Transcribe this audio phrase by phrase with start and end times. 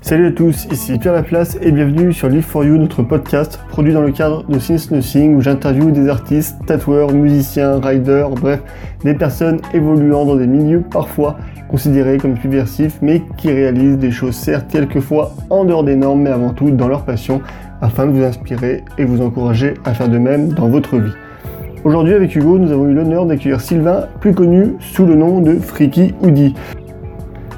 [0.00, 3.92] Salut à tous, ici Pierre Laplace et bienvenue sur Live for You, notre podcast produit
[3.92, 8.62] dans le cadre de Since Nothing où j'interviewe des artistes, tatoueurs, musiciens, riders, bref,
[9.02, 11.36] des personnes évoluant dans des milieux parfois
[11.68, 16.30] considérés comme subversifs mais qui réalisent des choses certes quelquefois en dehors des normes mais
[16.30, 17.42] avant tout dans leur passion
[17.80, 21.12] afin de vous inspirer et vous encourager à faire de même dans votre vie.
[21.84, 25.54] Aujourd'hui avec Hugo, nous avons eu l'honneur d'accueillir Sylvain, plus connu sous le nom de
[25.54, 26.54] Freaky Hoodie.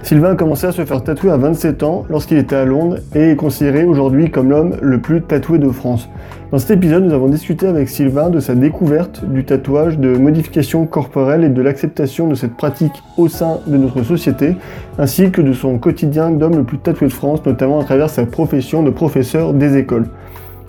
[0.03, 3.31] Sylvain a commencé à se faire tatouer à 27 ans lorsqu'il était à Londres et
[3.31, 6.09] est considéré aujourd'hui comme l'homme le plus tatoué de France.
[6.51, 10.87] Dans cet épisode, nous avons discuté avec Sylvain de sa découverte du tatouage, de modification
[10.87, 14.57] corporelle et de l'acceptation de cette pratique au sein de notre société,
[14.99, 18.25] ainsi que de son quotidien d'homme le plus tatoué de France, notamment à travers sa
[18.25, 20.07] profession de professeur des écoles.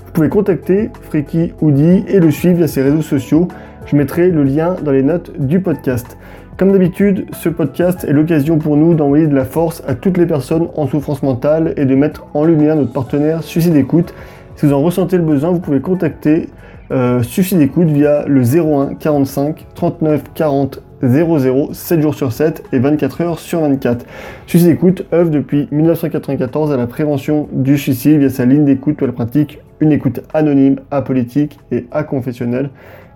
[0.06, 3.48] Vous pouvez contacter Freaky Hoodie et le suivre via ses réseaux sociaux.
[3.86, 6.18] Je mettrai le lien dans les notes du podcast.
[6.58, 10.28] Comme d'habitude, ce podcast est l'occasion pour nous d'envoyer de la force à toutes les
[10.28, 14.14] personnes en souffrance mentale et de mettre en lumière notre partenaire Suicide Écoute.
[14.56, 16.50] Si vous en ressentez le besoin, vous pouvez contacter
[16.92, 22.80] euh, Suicide Écoute via le 01 45 39 40 00 7 jours sur 7 et
[22.80, 24.06] 24 heures sur 24.
[24.46, 29.06] Suicide Écoute œuvre depuis 1994 à la prévention du suicide via sa ligne d'écoute où
[29.06, 32.70] elle pratique une écoute anonyme, apolitique et aconfessionnelle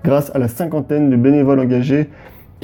[0.04, 2.10] grâce à la cinquantaine de bénévoles engagés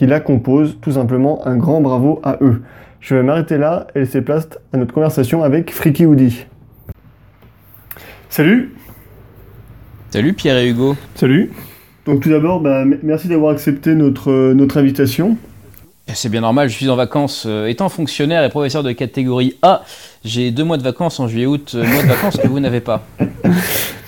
[0.01, 0.79] qui la composent.
[0.81, 2.63] Tout simplement, un grand bravo à eux.
[3.01, 6.45] Je vais m'arrêter là et laisser place à notre conversation avec Freaky Woody.
[8.27, 8.73] Salut
[10.09, 10.95] Salut Pierre et Hugo.
[11.13, 11.51] Salut
[12.07, 15.37] Donc tout d'abord, bah, merci d'avoir accepté notre, euh, notre invitation.
[16.07, 17.45] C'est bien normal, je suis en vacances.
[17.47, 19.83] Euh, étant fonctionnaire et professeur de catégorie A,
[20.25, 23.05] j'ai deux mois de vacances en juillet-août, euh, mois de vacances que vous n'avez pas.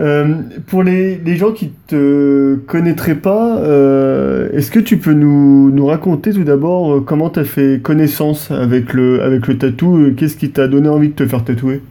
[0.00, 5.70] Euh, pour les, les, gens qui te connaîtraient pas, euh, est-ce que tu peux nous,
[5.72, 10.14] nous raconter tout d'abord euh, comment tu as fait connaissance avec le, avec le tatou
[10.16, 11.82] Qu'est-ce qui t'a donné envie de te faire tatouer?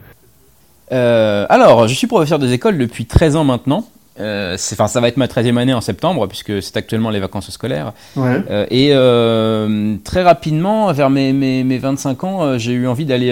[0.89, 3.86] Alors, je suis professeur des écoles depuis 13 ans maintenant.
[4.20, 7.50] Euh, enfin, ça va être ma 13e année en septembre, puisque c'est actuellement les vacances
[7.52, 7.94] scolaires.
[8.16, 8.42] Ouais.
[8.50, 13.32] Euh, et euh, très rapidement, vers mes, mes, mes 25 ans, j'ai eu envie d'aller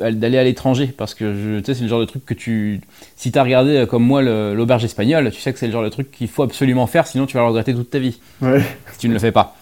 [0.00, 2.80] d'aller à l'étranger, parce que tu sais, c'est le genre de truc que tu.
[3.16, 5.88] Si tu as regardé comme moi l'auberge espagnole, tu sais que c'est le genre de
[5.88, 8.20] truc qu'il faut absolument faire, sinon tu vas le regretter toute ta vie.
[8.40, 8.62] Ouais.
[8.92, 9.56] Si tu ne le fais pas.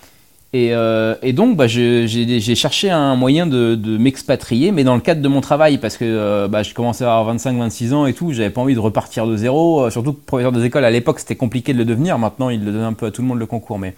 [0.55, 5.21] Et, euh, et, donc, bah, j'ai cherché un moyen de, m'expatrier, mais dans le cadre
[5.21, 8.33] de mon travail, parce que euh, bah, je commençais à avoir 25-26 ans et tout,
[8.33, 9.83] j'avais pas envie de repartir de zéro.
[9.83, 12.21] Euh, surtout que professeur des écoles, à l'époque, c'était compliqué de le devenir.
[12.21, 13.95] Maintenant, il le donne un peu à tout le monde le concours, mais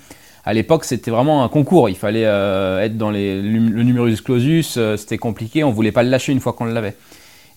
[0.46, 1.90] à l'époque, c'était vraiment un concours.
[1.90, 6.32] Il fallait euh, être dans le numerus clausus, c'était compliqué, on voulait pas le lâcher
[6.32, 6.96] une fois qu'on l'avait.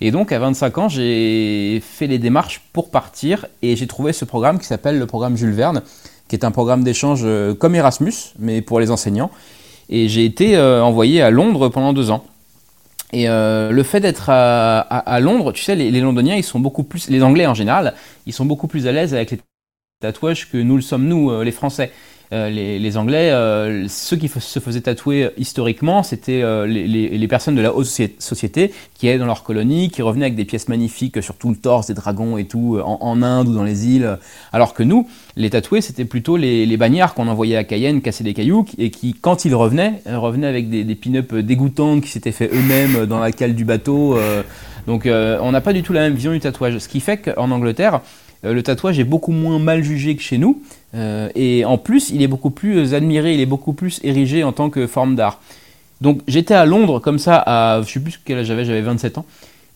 [0.01, 4.25] Et donc, à 25 ans, j'ai fait les démarches pour partir et j'ai trouvé ce
[4.25, 5.83] programme qui s'appelle le programme Jules Verne
[6.29, 9.31] qui est un programme d'échange euh, comme Erasmus, mais pour les enseignants.
[9.89, 12.23] Et j'ai été euh, envoyé à Londres pendant deux ans.
[13.11, 16.83] Et euh, le fait d'être à, Londres, tu sais, les, les, Londoniens, ils sont beaucoup
[16.83, 17.95] plus, les Anglais en général,
[18.27, 19.39] ils sont beaucoup plus à l'aise avec les
[19.99, 21.91] tatouages que nous le sommes nous, les Français.
[22.31, 27.61] Euh, les, Anglais, euh, ceux qui se faisaient tatouer historiquement, c'était euh, les, personnes de
[27.61, 27.87] la haute
[28.19, 31.55] société qui allaient dans leur colonie, qui revenaient avec des pièces magnifiques sur tout le
[31.55, 34.17] torse, des dragons et tout, en, Inde ou dans les îles.
[34.53, 38.33] Alors que nous, les tatoués, c'était plutôt les, bagnards qu'on envoyait à Cayenne casser des
[38.33, 43.07] cailloux et qui, quand ils revenaient, revenaient avec des, pin-up dégoûtantes qui s'étaient fait eux-mêmes
[43.07, 44.17] dans la cale du bateau.
[44.85, 46.77] donc on n'a pas du tout la même vision du tatouage.
[46.77, 48.01] Ce qui fait qu'en Angleterre,
[48.43, 50.61] le tatouage est beaucoup moins mal jugé que chez nous.
[50.95, 54.51] Euh, et en plus, il est beaucoup plus admiré, il est beaucoup plus érigé en
[54.51, 55.39] tant que forme d'art.
[56.01, 59.17] Donc j'étais à Londres comme ça, à, je sais plus quel âge j'avais, j'avais 27
[59.17, 59.25] ans.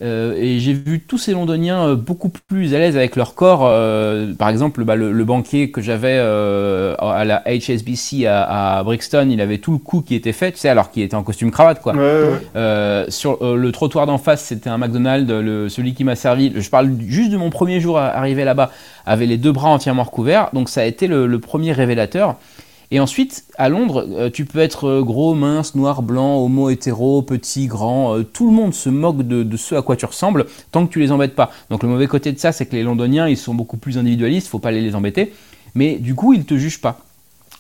[0.04, 3.62] Euh, et j'ai vu tous ces Londoniens euh, beaucoup plus à l'aise avec leur corps.
[3.64, 8.84] Euh, par exemple, bah, le, le, banquier que j'avais euh, à la HSBC à, à,
[8.84, 11.24] Brixton, il avait tout le coup qui était fait, tu sais, alors qu'il était en
[11.24, 11.94] costume cravate, quoi.
[11.94, 12.24] Ouais,
[12.56, 13.06] ouais.
[13.10, 15.32] sur le trottoir d'en face, c'était un McDonald's.
[15.32, 18.72] Le, celui qui m'a servi, je parle juste de mon premier jour arrivé là-bas,
[19.06, 20.50] avait les deux bras entièrement recouverts.
[20.54, 22.36] Donc ça a été le, le premier révélateur.
[22.94, 27.24] Et ensuite, à Londres, euh, tu peux être euh, gros, mince, noir, blanc, homo, hétéro,
[27.24, 28.20] petit, grand.
[28.20, 30.94] Euh, tout le monde se moque de, de, ce à quoi tu ressembles tant que
[30.94, 31.50] tu les embêtes pas.
[31.72, 34.48] Donc le mauvais côté de ça, c'est que les Londoniens, ils sont beaucoup plus individualistes,
[34.48, 35.34] faut pas aller les embêter.
[35.74, 37.00] Mais du coup, ils te jugent pas.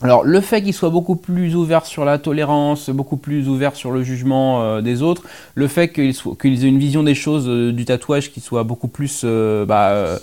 [0.04, 3.90] Alors le fait qu'ils soient beaucoup plus ouverts sur la tolérance, beaucoup plus ouverts sur
[3.90, 5.24] le jugement euh, des autres,
[5.56, 8.90] le fait qu'ils qu aient une vision des choses euh, du tatouage qui soit beaucoup
[8.90, 10.20] plus euh, bah,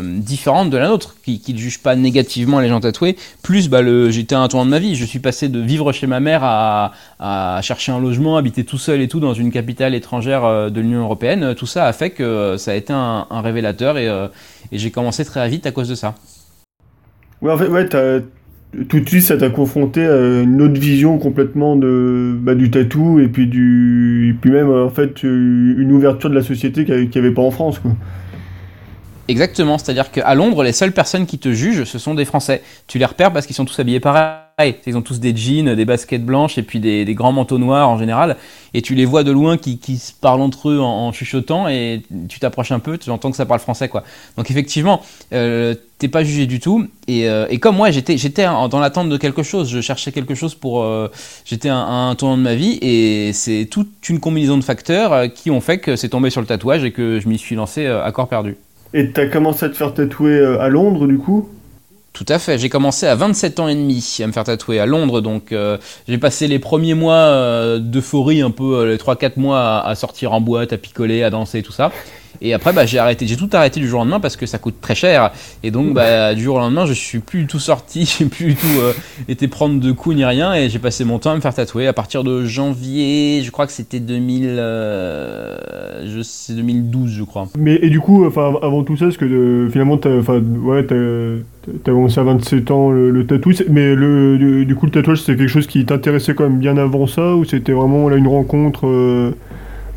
[0.00, 4.34] différente de la nôtre, qui ne jugent pas négativement les gens tatoués, plus bah, j'étais
[4.34, 7.92] un tournant de ma vie, je suis passé de vivre chez ma mère à, chercher
[7.92, 11.66] un logement, habiter tout seul et tout dans une capitale étrangère de l'Union Européenne, tout
[11.66, 14.08] ça a fait que ça a été un, révélateur et,
[14.72, 16.14] j'ai commencé très vite à cause de ça.
[17.42, 17.88] Ouais, en fait, ouais,
[18.88, 23.20] tout de suite, ça t'a confronté à une autre vision complètement de, bah, du tatou
[23.20, 27.18] et puis, du, et puis même en fait une ouverture de la société qu'il n'y
[27.18, 27.78] avait, pas en France.
[27.78, 27.92] Quoi.
[29.28, 32.62] Exactement, c'est-à-dire qu'à Londres, les seules personnes qui te jugent, ce sont des Français.
[32.88, 34.74] Tu les repères parce qu'ils sont tous habillés pareil.
[34.86, 37.98] Ils ont tous des jeans, des baskets blanches et puis des, grands manteaux noirs en
[37.98, 38.36] général.
[38.74, 42.40] Et tu les vois de loin qui, se parlent entre eux en, chuchotant et tu
[42.40, 43.88] t'approches un peu, tu entends que ça parle français.
[43.88, 44.02] quoi.
[44.36, 45.02] Donc effectivement,
[45.32, 46.88] euh, t'es pas jugé du tout.
[47.06, 49.70] Et, euh, comme moi, j'étais, dans l'attente de quelque chose.
[49.70, 50.82] Je cherchais quelque chose pour.
[50.82, 51.10] Euh,
[51.44, 55.12] j'étais à un, un, tournant de ma vie et c'est toute une combinaison de facteurs
[55.12, 57.54] euh, qui ont fait que c'est tombé sur le tatouage et que je m'y suis
[57.54, 58.56] lancé à corps perdu.
[58.94, 61.48] Et tu as commencé à te faire tatouer euh, à Londres du coup?
[62.12, 64.84] Tout à fait, j'ai commencé à 27 ans et demi à me faire tatouer à
[64.84, 69.80] Londres, donc euh, j'ai passé les premiers mois euh, d'euphorie, un peu les 3-4 mois
[69.80, 71.90] à, sortir en boîte, à picoler, à danser, tout ça.
[72.44, 74.58] Et après, bah, j'ai arrêté, j'ai tout arrêté du jour au lendemain parce que ça
[74.58, 75.30] coûte très cher.
[75.62, 78.46] Et donc, bah, du jour au lendemain, je suis plus du tout sorti, j'ai plus
[78.46, 78.92] du tout euh,
[79.28, 80.52] été prendre de coups ni rien.
[80.52, 83.66] Et j'ai passé mon temps à me faire tatouer à partir de janvier, je crois
[83.66, 85.56] que c'était 2000, euh,
[86.04, 87.48] je sais, 2012, je crois.
[87.56, 92.18] Mais et du coup, enfin, avant tout ça, parce que finalement, t'as, ouais, t'as commencé
[92.18, 95.84] à 27 ans le, tatouage, mais le, du, coup, le tatouage, c'est quelque chose qui
[95.86, 99.32] t'intéressait quand même bien avant ça, ou c'était vraiment là une rencontre euh,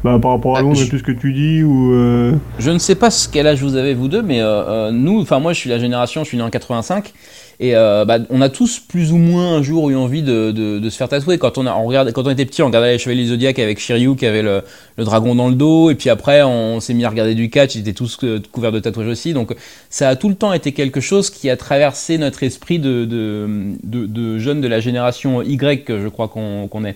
[0.05, 2.77] bah, par rapport à Londres et tout ce que tu dis ou euh, Je ne
[2.77, 5.51] sais pas ce quel âge vous avez vous deux, mais euh, euh, nous, enfin moi
[5.51, 7.11] je suis la génération, je suis né en 85,
[7.59, 10.95] et bah, on a tous plus ou moins un jour eu envie de, de, se
[10.95, 11.39] faire tatouer.
[11.39, 13.79] Quand on, a, on regarde, quand on était petit, on regardait les Chevaliers Zodiac avec
[13.79, 14.61] Shiryu qui avait le,
[14.97, 17.73] le, dragon dans le dos, et puis après on, s'est mis à regarder du catch,
[17.73, 18.19] ils étaient tous
[18.51, 19.33] couverts de tatouages aussi.
[19.33, 19.55] Donc
[19.89, 24.37] ça a tout le temps été quelque chose qui a traversé notre esprit de, de
[24.37, 26.95] jeunes de la génération Y, je crois qu'on est.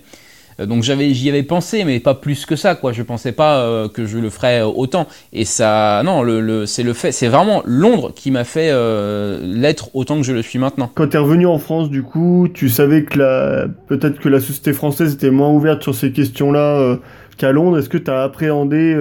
[0.59, 2.91] Euh, donc j'avais, j'y avais pensé, mais pas plus que ça, quoi.
[2.91, 5.07] Je pensais pas euh, que je le ferais autant.
[5.33, 9.89] Et ça, non, le, c'est le fait, c'est vraiment Londres qui m'a fait euh, l'être
[9.95, 10.91] autant que je le suis maintenant.
[10.95, 14.39] Quand tu es revenu en France, du coup, tu savais que la, peut-être que la
[14.39, 16.97] société française était moins ouverte sur ces questions-là
[17.37, 17.79] qu'à Londres.
[17.79, 18.95] Est-ce que tu as appréhendé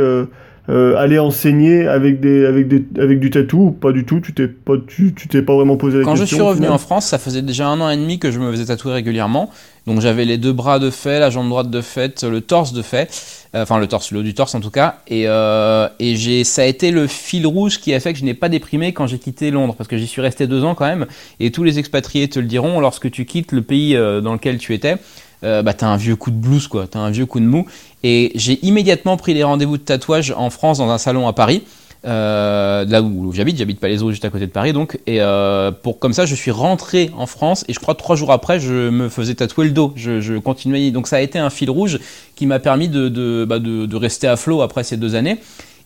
[0.70, 4.34] euh, aller enseigner avec des avec des avec du tatou ou pas du tout tu
[4.34, 6.76] t'es pas tu t'es pas vraiment posé la quand question quand je suis revenu en
[6.76, 9.50] France ça faisait déjà un an et demi que je me faisais tatouer régulièrement.
[9.86, 12.82] Donc j'avais les deux bras de fait la jambe droite de fait le torse de
[12.82, 13.08] fait.
[13.54, 14.98] Euh, enfin le torse le haut du torse en tout cas.
[15.08, 18.24] Et euh, et j'ai ça a été le fil rouge qui a fait que je
[18.26, 20.86] n'ai pas déprimé quand j'ai quitté Londres parce que j'y suis resté deux ans quand
[20.86, 21.06] même.
[21.40, 24.74] Et tous les expatriés te le diront lorsque tu quittes le pays dans lequel tu
[24.74, 24.96] étais
[25.44, 26.86] euh, bah, t'as un vieux coup de blues, quoi.
[26.90, 27.66] T'as un vieux coup de mou.
[28.02, 31.62] Et j'ai immédiatement pris les rendez-vous de tatouage en France dans un salon à Paris.
[32.04, 35.20] Euh, là où, j'habite, j'habite pas les eaux juste à côté de Paris donc et
[35.20, 38.60] euh, pour comme ça je suis rentré en France et je crois trois jours après
[38.60, 41.98] je me faisais tatouer le dos, je, continuais donc ça a été un fil rouge
[42.36, 45.38] qui m'a permis de, bah de, de, rester à flot après ces deux années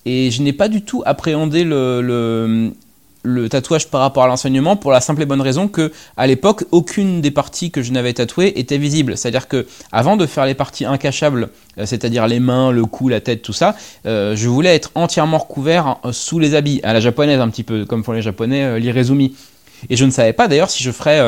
[0.04, 2.72] et je n'ai pas du tout appréhendé le,
[3.22, 6.64] le tatouage par rapport à l'enseignement pour la simple et bonne raison que à l'époque
[6.70, 9.16] aucune des parties que je n'avais tatouées était visible.
[9.16, 11.48] C'est à dire que avant de faire les parties incachables
[11.78, 13.76] euh, c'est-à-dire les mains le cou la tête tout ça
[14.06, 17.64] euh, je voulais être entièrement recouvert euh, sous les habits à la japonaise un petit
[17.64, 19.34] peu comme font les japonais l'irezumi.
[19.90, 21.20] Et je ne savais pas d'ailleurs si je ferais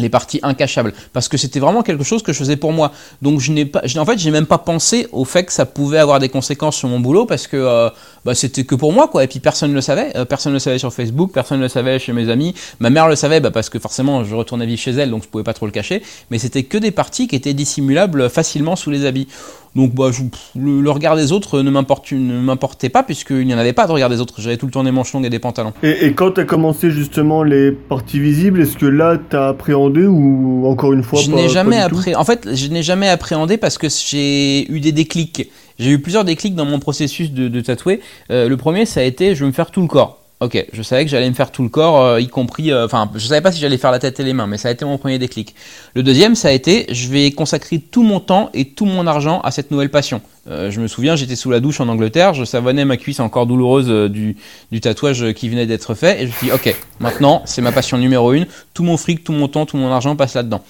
[0.00, 2.92] les parties incachables parce que c'était vraiment quelque chose que je faisais pour moi.
[3.22, 5.98] Donc je n'ai pas en fait j'ai même pas pensé au fait que ça pouvait
[5.98, 7.90] avoir des conséquences sur mon boulot parce que euh,
[8.24, 9.24] bah, c'était que pour moi quoi.
[9.24, 10.16] Et puis personne ne le savait.
[10.16, 12.54] Euh, personne ne le savait sur Facebook personne ne le savait chez mes amis.
[12.80, 15.28] Ma mère le savait bah, parce que forcément je retournais vivre chez elle donc je
[15.28, 16.02] pouvais pas trop le cacher.
[16.30, 19.28] Mais c'était que des parties qui étaient dissimulables facilement sous les habits
[19.76, 20.10] donc bah,
[20.56, 24.20] le, regard des autres ne m'importait pas puisqu'il n'y en avait pas de regard des
[24.20, 24.40] autres.
[24.40, 25.72] J'avais tout le temps des manches longues et des pantalons.
[25.82, 30.06] Et, quand tu as commencé justement les parties visibles, est-ce que là tu as appréhendé
[30.06, 32.16] ou encore une fois Je n'ai jamais appréhendé.
[32.16, 35.50] En fait, je n'ai jamais appréhendé parce que j'ai eu des déclics.
[35.78, 38.00] J'ai eu plusieurs déclics dans mon processus de, tatouer.
[38.30, 40.19] Euh, le premier, ça a été je vais me faire tout le corps.
[40.42, 42.72] Ok, je savais que j'allais me faire tout le corps, euh, y compris.
[42.72, 44.68] Euh, enfin, je savais pas si j'allais faire la tête et les mains, mais ça
[44.68, 45.54] a été mon premier déclic.
[45.94, 49.42] Le deuxième, ça a été, je vais consacrer tout mon temps et tout mon argent
[49.42, 50.22] à cette nouvelle passion.
[50.48, 53.44] Euh, je me souviens, j'étais sous la douche en Angleterre, je savonnais ma cuisse encore
[53.44, 54.38] douloureuse du,
[54.72, 57.70] du, tatouage qui venait d'être fait, et je me suis dit, ok, maintenant, c'est ma
[57.70, 58.46] passion numéro une.
[58.72, 60.64] Tout mon fric, tout mon temps, tout mon argent passe là-dedans.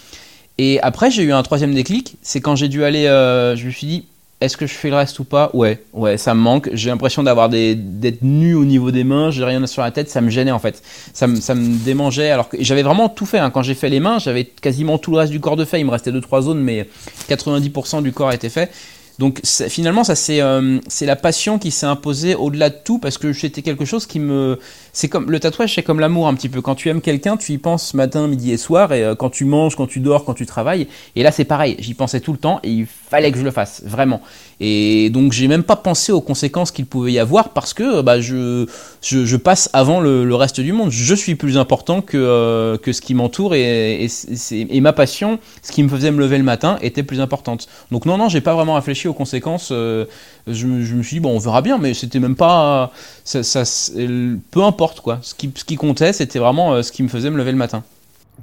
[0.59, 3.87] Et après, j'ai eu un troisième déclic, c'est quand j'ai dû aller, je me suis
[3.87, 4.05] dit,
[4.41, 5.51] est-ce que je fais le reste ou pas?
[5.53, 6.71] Ouais, ouais, ça me manque.
[6.73, 9.31] J'ai l'impression d'avoir des d'être nu au niveau des mains.
[9.31, 10.09] J'ai rien sur la tête.
[10.09, 10.83] Ça me gênait en fait.
[11.13, 12.31] Ça me, ça me démangeait.
[12.31, 13.39] Alors que j'avais vraiment tout fait.
[13.39, 13.51] Hein.
[13.51, 15.79] Quand j'ai fait les mains, j'avais quasiment tout le reste du corps de fait.
[15.79, 16.89] Il me restait deux trois zones, mais
[17.29, 18.71] 90% du corps était fait.
[19.21, 23.19] Donc finalement, ça c'est euh, c'est la passion qui s'est imposée au-delà de tout parce
[23.19, 24.59] que c'était quelque chose qui me
[24.95, 26.63] c'est comme le tatouage, c'est comme l'amour un petit peu.
[26.63, 29.45] Quand tu aimes quelqu'un, tu y penses matin, midi et soir, et euh, quand tu
[29.45, 30.89] manges, quand tu dors, quand tu travailles.
[31.17, 31.77] Et là, c'est pareil.
[31.81, 34.23] J'y pensais tout le temps et il fallait que je le fasse vraiment.
[34.61, 38.21] Et donc, j'ai même pas pensé aux conséquences qu'il pouvait y avoir parce que bah,
[38.21, 38.67] je,
[39.01, 40.91] je, passe avant le, reste du monde.
[40.91, 44.07] Je suis plus important que, euh, que ce qui m'entoure et,
[44.51, 47.69] et, ma passion, ce qui me faisait me lever le matin, était plus importante.
[47.91, 49.71] Donc, non, non, j'ai pas vraiment réfléchi conséquences.
[49.73, 50.07] Euh,
[50.47, 52.93] je, me suis dit, bon, on verra bien, mais c'était même pas.
[53.25, 53.63] Ça, ça,
[54.51, 55.19] peu importe, quoi.
[55.23, 57.59] Ce qui, ce qui comptait, c'était vraiment euh, ce qui me faisait me lever le
[57.59, 57.83] matin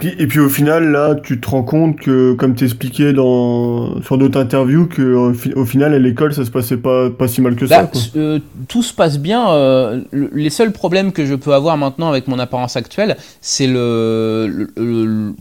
[0.03, 4.39] et puis au final, là, tu te rends compte que, comme t'expliquais dans sur d'autres
[4.39, 5.13] interviews, que
[5.55, 7.83] au final à l'école ça se passait pas pas si mal que ça.
[7.83, 9.49] Bah, euh, tout se passe bien.
[9.49, 14.67] Euh, les seuls problèmes que je peux avoir maintenant avec mon apparence actuelle, c'est le,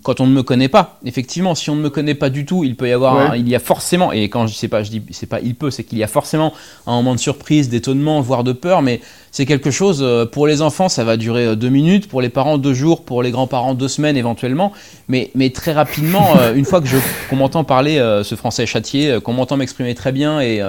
[0.03, 0.99] quand on ne me connaît pas.
[1.05, 3.55] Effectivement, si on ne me connaît pas du tout, il peut y avoir, il y
[3.55, 5.99] a forcément, et quand je sais pas, je dis c'est pas il peut, c'est qu'il
[5.99, 6.53] y a forcément
[6.87, 9.01] un moment de surprise, d'étonnement, voire de peur, mais
[9.37, 12.31] c'est quelque chose, euh, pour les enfants, ça va durer euh, deux minutes, pour les
[12.31, 14.73] parents, deux jours, pour les grands-parents, deux semaines éventuellement.
[15.09, 16.97] Mais, mais très rapidement, euh, une fois que je,
[17.29, 20.63] qu'on m'entend parler ce français châtié, qu'on m'entend m'exprimer très bien et,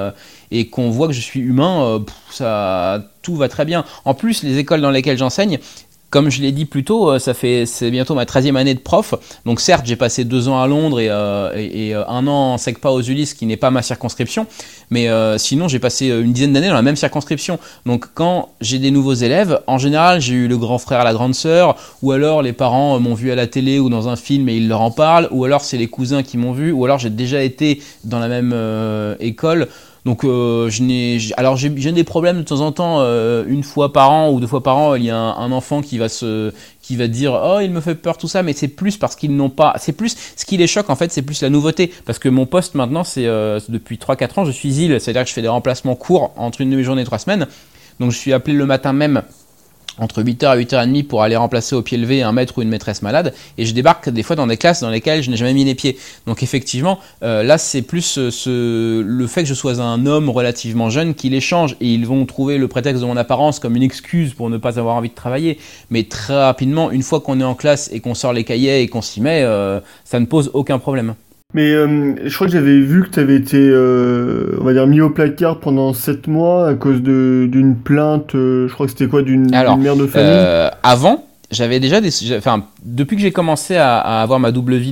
[0.52, 3.86] et qu'on voit que je suis humain, ça, tout va très bien.
[4.04, 5.60] En plus, les écoles dans lesquelles j'enseigne,
[6.10, 8.80] comme je l'ai dit plus tôt, euh, ça fait c'est bientôt ma 13e année de
[8.80, 9.14] prof.
[9.46, 12.92] Donc certes, j'ai passé deux ans à Londres et, euh, euh, un an en SECPA
[12.92, 14.48] aux Ulysses, qui n'est pas ma circonscription.
[14.90, 17.60] Mais sinon, j'ai passé une dizaine d'années dans la même circonscription.
[17.86, 21.36] Donc quand j'ai des nouveaux élèves, en général, j'ai eu le grand frère, la grande
[21.36, 24.56] sœur, ou alors les parents m'ont vu à la télé ou dans un film et
[24.56, 27.10] ils leur en parlent, ou alors c'est les cousins qui m'ont vu, ou alors j'ai
[27.10, 28.56] déjà été dans la même
[29.20, 29.68] école.
[30.08, 34.10] Donc euh, je n'ai, j'ai des problèmes de temps en temps, euh, une fois par
[34.10, 36.96] an ou deux fois par an, il y a un, enfant qui va se, qui
[36.96, 39.50] va dire oh il me fait peur tout ça, mais c'est plus parce qu'ils n'ont
[39.50, 42.30] pas, c'est plus ce qui les choque en fait, c'est plus la nouveauté, parce que
[42.30, 45.42] mon poste maintenant c'est euh, depuis 3-4 ans, je suis île, c'est-à-dire que je fais
[45.42, 47.46] des remplacements courts entre une demi-journée et trois semaines,
[48.00, 49.24] donc je suis appelé le matin même
[49.98, 53.02] entre 8h et 8h30 pour aller remplacer au pied levé un maître ou une maîtresse
[53.02, 55.66] malade, et je débarque des fois dans des classes dans lesquelles je n'ai jamais mis
[55.66, 55.98] les pieds.
[56.26, 60.30] Donc effectivement, euh, là c'est plus euh, ce, le fait que je sois un homme
[60.30, 63.76] relativement jeune qui les change, et ils vont trouver le prétexte de mon apparence comme
[63.76, 65.60] une excuse pour ne pas avoir envie de travailler.
[65.90, 68.88] Mais très rapidement, une fois qu'on est en classe et qu'on sort les cahiers et
[68.88, 71.16] qu'on s'y met, euh, ça ne pose aucun problème.
[71.54, 74.86] Mais euh, je crois que j'avais vu que tu avais été, euh, on va dire,
[74.86, 79.08] mis au placard pendant 7 mois à cause d'une plainte, euh, je crois que c'était
[79.08, 82.10] quoi, d'une mère de famille Avant, j'avais déjà des.
[82.36, 84.92] Enfin, depuis que j'ai commencé à, avoir ma double vie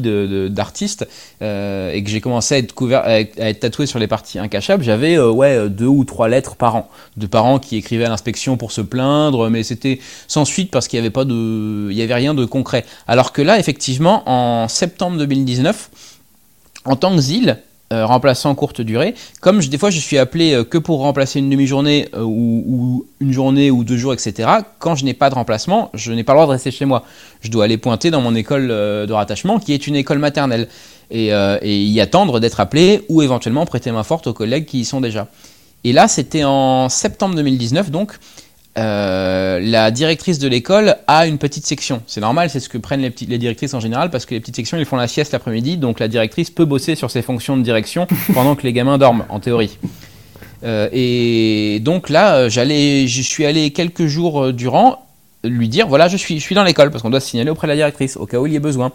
[0.49, 1.05] d'artiste
[1.41, 5.19] et que j'ai commencé à être, couvert, à être, tatoué sur les parties incachables, j'avais
[5.19, 8.79] ouais, deux ou trois lettres par an de parents qui écrivaient à l'inspection pour se
[8.79, 12.33] plaindre, mais c'était sans suite parce qu'il n'y avait, pas de, il y avait rien
[12.33, 12.85] de concret.
[13.09, 15.89] Alors que là, effectivement, en septembre 2019,
[16.85, 17.57] en tant que ZIL,
[17.93, 21.51] euh, remplaçant courte durée, comme des fois je suis appelé euh, que pour remplacer une
[21.51, 24.49] demi-journée euh, ou, une journée ou deux jours, etc.,
[24.79, 27.03] quand je n'ai pas de remplacement, je n'ai pas le droit de rester chez moi.
[27.41, 30.67] Je dois aller pointer dans mon école de rattachement, qui est une école maternelle,
[31.11, 34.85] et, et y attendre d'être appelé ou éventuellement prêter main forte aux collègues qui y
[34.85, 35.27] sont déjà.
[35.83, 38.17] Et là, c'était en septembre 2019, donc
[38.77, 42.01] euh, la directrice de l'école a une petite section.
[42.07, 44.57] C'est normal, c'est ce que prennent les, les, directrices en général, parce que les petites
[44.57, 47.61] sections, ils font la sieste l'après-midi, donc la directrice peut bosser sur ses fonctions de
[47.61, 49.77] direction pendant que les gamins dorment, en théorie.
[50.63, 55.05] Euh, et donc là, euh, j'allais, je suis allé quelques jours durant
[55.43, 57.67] lui dire, voilà, je suis, je suis dans l'école, parce qu'on doit se signaler auprès
[57.67, 58.91] de la directrice, au cas où il y ait besoin.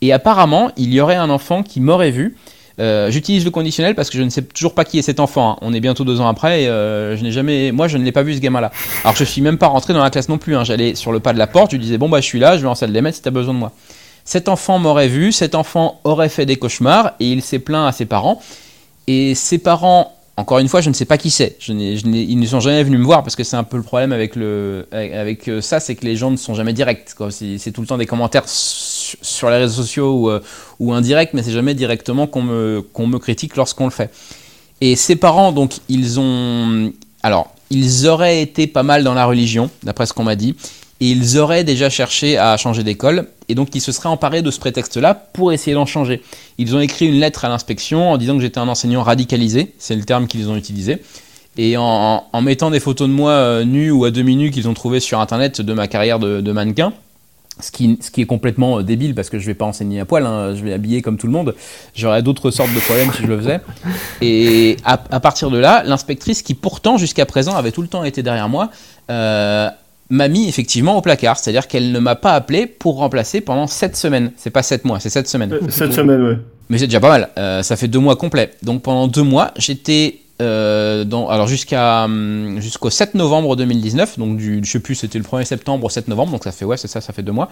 [0.00, 2.36] Et apparemment, il y aurait un enfant qui m'aurait vu,
[2.80, 5.52] euh, j'utilise le conditionnel parce que je ne sais toujours pas qui est cet enfant.
[5.52, 5.56] Hein.
[5.60, 8.12] On est bientôt deux ans après et euh, je n'ai jamais, moi je ne l'ai
[8.12, 8.72] pas vu ce gamin-là.
[9.04, 10.56] Alors je suis même pas rentré dans la classe non plus.
[10.56, 10.64] Hein.
[10.64, 12.56] J'allais sur le pas de la porte, je lui disais bon bah je suis là,
[12.56, 13.72] je vais en salle des maîtres si as besoin de moi.
[14.24, 17.92] Cet enfant m'aurait vu, cet enfant aurait fait des cauchemars et il s'est plaint à
[17.92, 18.40] ses parents.
[19.06, 21.58] Et ses parents encore une fois, je ne sais pas qui c'est.
[21.68, 24.36] ils ne sont jamais venus me voir parce que c'est un peu le problème avec,
[24.36, 27.10] le, avec euh, ça, c'est que les gens ne sont jamais directs.
[27.28, 28.48] C'est tout le temps des commentaires
[29.22, 30.40] sur les réseaux sociaux ou, euh,
[30.78, 34.10] ou indirects, mais c'est jamais directement qu'on me, qu'on me critique lorsqu'on le fait.
[34.80, 36.92] Et ses parents, donc, ils ont.
[37.22, 40.56] Alors, ils auraient été pas mal dans la religion, d'après ce qu'on m'a dit
[41.00, 44.50] et ils auraient déjà cherché à changer d'école, et donc ils se seraient emparés de
[44.50, 46.22] ce prétexte-là pour essayer d'en changer.
[46.58, 49.96] Ils ont écrit une lettre à l'inspection en disant que j'étais un enseignant radicalisé, c'est
[49.96, 50.98] le terme qu'ils ont utilisé,
[51.56, 55.00] et en, mettant des photos de moi euh, ou à demi nu qu'ils ont trouvé
[55.00, 56.92] sur internet de ma carrière de, mannequin.
[57.62, 60.04] Ce qui, ce qui, est complètement euh, débile parce que je vais pas enseigner à
[60.04, 61.54] poil, hein, je vais habiller comme tout le monde.
[61.94, 63.60] J'aurais d'autres sortes de problèmes si je le faisais.
[64.20, 68.22] Et à, partir de là, l'inspectrice qui pourtant jusqu'à présent avait tout le temps été
[68.22, 68.70] derrière moi,
[69.10, 69.68] euh,
[70.10, 71.38] m'a mis effectivement au placard.
[71.38, 74.32] C'est-à-dire qu'elle ne m'a pas appelé pour remplacer pendant 7 semaines.
[74.36, 75.58] C'est pas 7 mois, c'est 7 semaines.
[75.68, 76.38] 7 euh, semaines, ouais.
[76.68, 77.62] Mais c'est déjà pas mal.
[77.64, 78.52] ça fait deux mois complets.
[78.62, 84.70] Donc pendant deux mois, j'étais dans, alors hum, jusqu'au 7 novembre 2019, donc du, je
[84.70, 87.00] sais plus, c'était le 1er septembre au 7 novembre, donc ça fait ouais, c'est ça,
[87.00, 87.50] ça fait deux mois.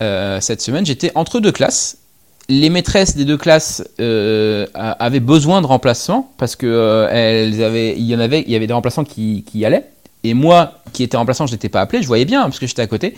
[0.00, 1.98] cette semaine, j'étais entre deux classes
[2.48, 7.94] les maîtresses des deux classes euh, avaient besoin de remplaçants parce que euh, elles avaient,
[7.96, 9.84] il y en avait, il y avait des remplaçants qui, qui allaient.
[10.24, 12.02] Et moi, qui étais remplaçant, je n'étais pas appelé.
[12.02, 13.14] Je voyais bien parce que j'étais à côté.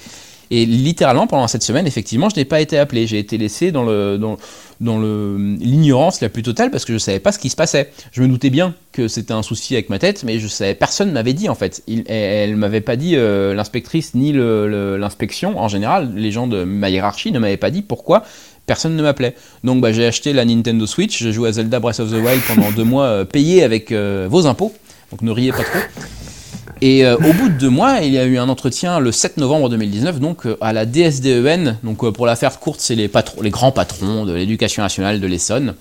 [0.50, 3.06] Et littéralement, pendant cette semaine, effectivement, je n'ai pas été appelé.
[3.06, 4.18] J'ai été laissé dans le
[4.80, 7.90] dans l'ignorance la plus totale parce que je savais pas ce qui se passait.
[8.12, 11.12] Je me doutais bien que c'était un souci avec ma tête, mais je savais personne
[11.12, 11.82] m'avait dit en fait.
[12.08, 16.12] Elle, m'avait pas dit euh, l'inspectrice ni l'inspection en général.
[16.14, 18.24] Les gens de ma hiérarchie ne m'avaient pas dit pourquoi
[18.70, 19.34] personne ne m'appelait.
[19.64, 22.40] Donc bah, j'ai acheté la Nintendo Switch, je joue à Zelda Breath of the Wild
[22.46, 24.72] pendant deux mois, euh, payé avec euh, vos impôts,
[25.10, 25.80] donc ne riez pas trop.
[26.82, 29.36] Et euh, au bout de deux mois, il y a eu un entretien le 7
[29.36, 31.76] novembre 2019, donc à la DSDEN.
[31.82, 33.10] Donc pour la faire courte, c'est les,
[33.50, 35.74] grands patrons de l'éducation nationale de l'Essonne.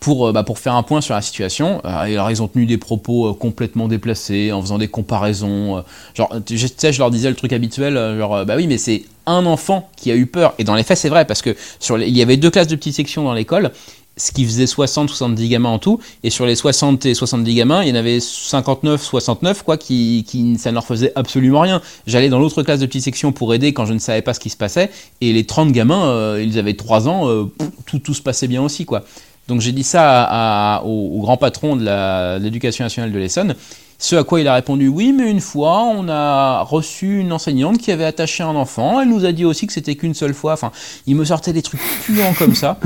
[0.00, 1.80] Pour, bah, pour, faire un point sur la situation.
[1.82, 5.82] alors, ils ont tenu des propos complètement déplacés, en faisant des comparaisons.
[6.14, 9.88] genre, tu je leur disais le truc habituel, genre, bah oui, mais c'est un enfant
[9.96, 10.52] qui a eu peur.
[10.58, 11.56] Et dans les faits, c'est vrai, parce que
[12.00, 13.70] il y avait deux classes de petites sections dans l'école,
[14.16, 16.00] ce qui faisait 60-70 gamins en tout.
[16.22, 20.56] Et sur les 60 et 70 gamins, il y en avait 59-69, quoi, qui, qui,
[20.58, 21.80] ça ne leur faisait absolument rien.
[22.06, 24.40] J'allais dans l'autre classe de petite section pour aider quand je ne savais pas ce
[24.40, 24.90] qui se passait.
[25.20, 27.44] Et les 30 gamins, euh, ils avaient 3 ans, euh,
[27.86, 29.04] tout, tout se passait bien aussi, quoi.
[29.48, 33.54] Donc j'ai dit ça au, grand patron de l'éducation nationale de l'Essonne.
[34.04, 37.78] Ce à quoi il a répondu oui, mais une fois, on a reçu une enseignante
[37.78, 39.00] qui avait attaché un enfant.
[39.00, 40.52] Elle nous a dit aussi que c'était qu'une seule fois.
[40.52, 40.72] Enfin,
[41.06, 42.76] il me sortait des trucs puants comme ça.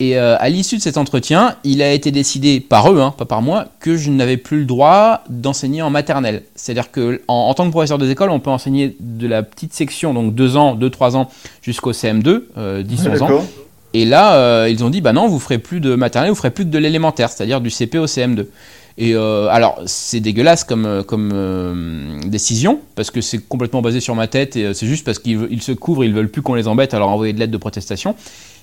[0.00, 3.26] Et euh, à l'issue de cet entretien, il a été décidé par eux, hein, pas
[3.26, 6.44] par moi, que je n'avais plus le droit d'enseigner en maternelle.
[6.54, 10.14] C'est-à-dire que en, tant que professeur des écoles, on peut enseigner de la petite section,
[10.14, 11.28] donc 2 ans, 2-3 ans,
[11.60, 13.44] jusqu'au CM2, euh, 10-11 ans.
[13.92, 16.50] Et là, euh, ils ont dit, bah non, vous ferez plus de maternelle, vous ferez
[16.50, 18.46] plus que de l'élémentaire, c'est-à-dire du CP au CM2.
[18.96, 24.00] Et euh, alors, c'est dégueulasse comme, euh, comme euh, décision, parce que c'est complètement basé
[24.00, 26.68] sur ma tête, et c'est juste parce qu'ils se couvrent, ils veulent plus qu'on les
[26.68, 28.14] embête, alors envoyer de l'aide de protestation.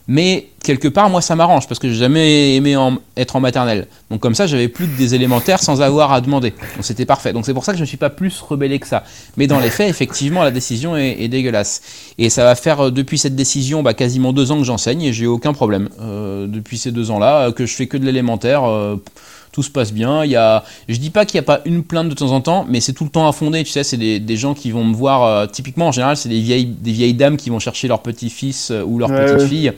[0.07, 2.75] Mais quelque part, moi, ça m'arrange, parce que j'ai jamais aimé
[3.17, 3.88] être en maternelle.
[4.09, 6.51] Donc comme ça, j'avais plus que des élémentaires sans avoir à demander.
[6.75, 7.33] Donc c'était parfait.
[7.33, 9.03] Donc c'est pour ça que je ne suis pas plus rebellé que ça.
[9.38, 11.83] Mais dans les faits, effectivement, la décision est, dégueulasse.
[12.17, 15.27] Et ça va faire, depuis cette décision, bah, quasiment deux ans que j'enseigne, et j'ai
[15.27, 15.89] aucun problème.
[16.00, 18.63] depuis ces deux ans-là, que je fais que de l'élémentaire
[19.51, 20.24] tout se passe bien.
[20.24, 22.41] Il y a, je dis pas qu'il n'y a pas une plainte de temps en
[22.41, 23.63] temps, mais c'est tout le temps à fonder.
[23.63, 25.23] Tu sais, c'est des, gens qui vont me voir.
[25.23, 28.71] Euh, typiquement, en général, c'est des vieilles, des vieilles dames qui vont chercher leur petit-fils
[28.71, 29.73] euh, ou leur petite-fille.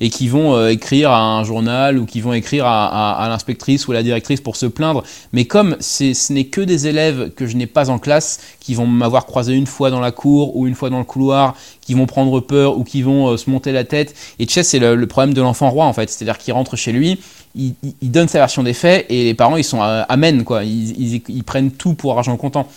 [0.00, 3.92] Et qui vont euh, écrire à un journal ou qui vont écrire à, l'inspectrice ou
[3.92, 5.04] à la directrice pour se plaindre.
[5.32, 8.86] Mais comme ce n'est que des élèves que je n'ai pas en classe, qui vont
[8.86, 12.06] m'avoir croisé une fois dans la cour ou une fois dans le couloir, qui vont
[12.06, 14.14] prendre peur ou qui vont se monter la tête.
[14.38, 16.10] Et sais, c'est le, problème de l'enfant roi en fait.
[16.10, 17.18] C'est-à-dire qu'il rentre chez lui,
[17.54, 20.64] il, donne sa version des faits et les parents ils sont euh, amen quoi.
[20.64, 22.68] Ils, prennent tout pour argent comptant.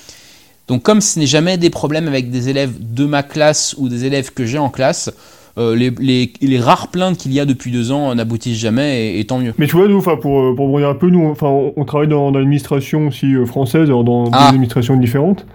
[0.68, 4.06] Donc comme ce n'est jamais des problèmes avec des élèves de ma classe ou des
[4.06, 5.12] élèves que j'ai en classe,
[5.60, 9.54] euh, les, rares plaintes qu'il y a depuis deux ans n'aboutissent jamais et, tant mieux.
[9.58, 13.36] Mais tu vois, nous, pour, pour un peu, nous, enfin, on, travaille dans, l'administration aussi
[13.36, 14.38] euh, française, dans ah.
[14.38, 15.46] des administrations différentes.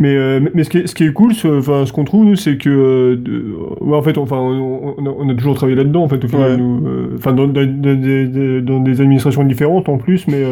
[0.00, 2.56] Mais, euh, mais ce, qui est, ce qui est cool, enfin, ce qu'on trouve, c'est
[2.56, 7.16] que, euh, en fait, enfin, on, a, toujours travaillé là-dedans, en fait, au final, euh,
[7.18, 10.42] enfin, dans, dans, des administrations différentes en plus, mais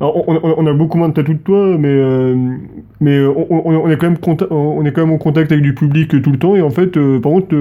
[0.00, 1.94] on, a beaucoup moins de tatous de toi, mais,
[3.00, 4.18] mais on, est quand même
[4.50, 6.98] on est quand même en contact avec du public tout le temps, et en fait,
[7.20, 7.54] par contre,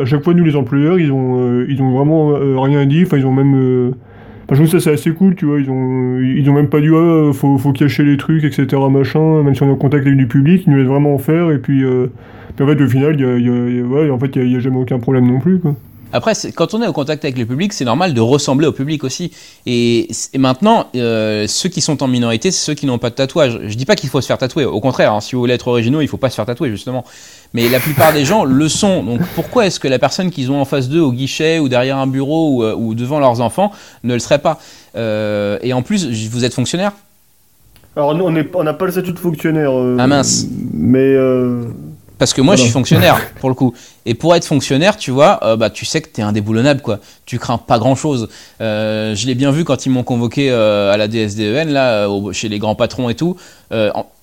[0.00, 3.26] à chaque fois, nous, les employeurs, ils ont, ils ont vraiment rien dit, enfin, ils
[3.26, 3.92] ont même
[4.52, 5.60] je trouve ça c'est assez cool, tu vois.
[5.60, 8.66] Ils ont, ils ont même pas dit, ah, faut, faut cacher les trucs, etc.
[8.90, 11.18] Machin, même si on est en contact avec du public, ils nous laissent vraiment en
[11.18, 11.50] faire.
[11.50, 12.08] Et puis, euh,
[12.60, 15.40] en fait, au final, a, ouais, en fait, il n'y a, jamais aucun problème non
[15.40, 15.74] plus, quoi.
[16.12, 19.02] Après, quand on est au contact avec le public, c'est normal de ressembler au public
[19.04, 19.32] aussi.
[19.66, 23.58] Et, maintenant, euh, ceux qui sont en minorité, c'est ceux qui n'ont pas de tatouage.
[23.64, 24.64] Je dis pas qu'il faut se faire tatouer.
[24.64, 27.04] Au contraire, hein, si vous voulez être originaux, il faut pas se faire tatouer justement.
[27.54, 29.02] Mais la plupart des gens le sont.
[29.02, 31.96] Donc pourquoi est-ce que la personne qu'ils ont en face d'eux, au guichet ou derrière
[31.96, 33.72] un bureau ou, euh, devant leurs enfants,
[34.04, 34.58] ne le serait pas?
[34.96, 36.92] Euh, Et en plus, vous êtes fonctionnaire?
[37.96, 39.72] Alors nous, on n'a pas le statut de fonctionnaire.
[39.98, 40.46] ah mince.
[40.72, 41.14] Mais
[42.22, 43.74] parce que moi, je suis fonctionnaire, pour le coup.
[44.06, 47.00] Et pour être fonctionnaire, tu vois, euh, bah, tu sais que tu es indéboulonnable, quoi.
[47.26, 48.28] Tu crains pas grand-chose.
[48.60, 52.48] Euh, je l'ai bien vu quand ils m'ont convoqué euh, à la DSDEN, là, chez
[52.48, 53.36] les grands patrons et tout.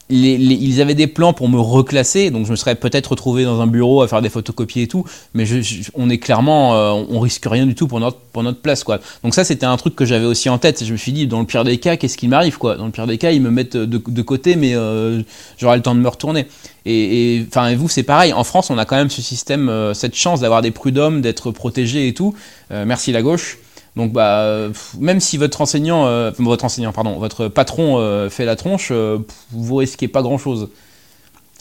[0.10, 3.68] Ils avaient des plans pour me reclasser, donc je me serais peut-être retrouvé dans un
[3.68, 5.46] bureau à faire des photocopies et tout, mais
[5.94, 9.00] on est clairement, euh, on risque rien du tout pour notre, pour notre place, quoi.
[9.24, 10.84] Donc ça, c'était un truc que j'avais aussi en tête.
[10.84, 12.76] Je me suis dit, dans le pire des cas, qu'est-ce qui m'arrive, quoi?
[12.76, 15.22] Dans le pire des cas, ils me mettent de, côté, mais euh,
[15.58, 16.48] j'aurai le temps de me retourner.
[16.86, 18.34] Et enfin, vous, c'est pareil.
[18.34, 21.52] En France, on a quand même ce système, euh, cette chance d'avoir des prud'hommes, d'être
[21.52, 22.34] protégés et tout.
[22.72, 23.58] merci la gauche.
[24.00, 28.56] Donc bah même si votre enseignant, euh, votre enseignant pardon, votre patron euh, fait la
[28.56, 29.18] tronche, euh,
[29.52, 30.70] vous risquez pas grand chose.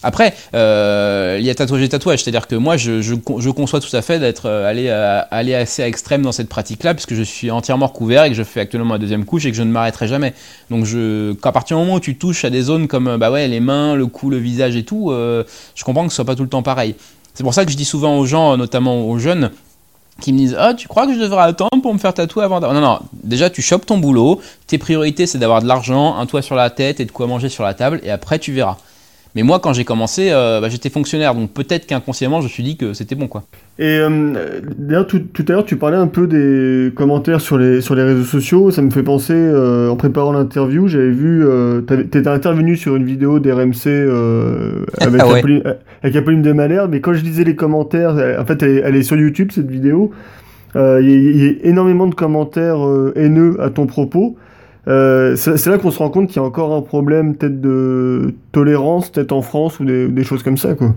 [0.04, 4.02] Après, il y a tatouage et tatouage, c'est-à-dire que moi je, je, conçois tout à
[4.02, 8.28] fait d'être allé, aller assez extrême dans cette pratique-là, puisque je suis entièrement recouvert et
[8.28, 10.34] que je fais actuellement ma deuxième couche et que je ne m'arrêterai jamais.
[10.70, 13.48] Donc je, à partir du moment où tu touches à des zones comme bah ouais
[13.48, 16.44] les mains, le cou, le visage et tout, je comprends que ce soit pas tout
[16.44, 16.94] le temps pareil.
[17.34, 19.50] C'est pour ça que je dis souvent aux gens, notamment aux jeunes,
[20.20, 22.60] qui me disent Ah, tu crois que je devrais attendre pour me faire tatouer avant
[22.60, 26.42] Non, non, déjà tu chopes ton boulot, tes priorités c'est d'avoir de l'argent, un toit
[26.42, 28.76] sur la tête et de quoi manger sur la table, et après tu verras.
[29.34, 32.62] Mais moi, quand j'ai commencé, euh, bah, j'étais fonctionnaire, donc peut-être qu'inconsciemment, je me suis
[32.62, 33.44] dit que c'était bon, quoi.
[33.78, 37.94] Et euh, d'ailleurs, tout, à l'heure, tu parlais un peu des commentaires sur les, sur
[37.94, 38.70] les réseaux sociaux.
[38.70, 41.46] Ça me fait penser, euh, en préparant l'interview, j'avais vu,
[41.86, 43.86] tu étais intervenu sur une vidéo d'RMC
[45.00, 45.62] avec, ah Apolline,
[46.02, 49.16] avec Apolline de Malherbe, mais quand je lisais les commentaires, en fait, elle, est sur
[49.16, 50.12] YouTube, cette vidéo.
[50.74, 52.78] Il y, a énormément de commentaires
[53.16, 54.36] haineux à ton propos.
[54.88, 58.34] Euh, c'est là qu'on se rend compte qu'il y a encore un problème peut-être de
[58.52, 60.94] tolérance, peut-être en France, ou des, choses comme ça, quoi.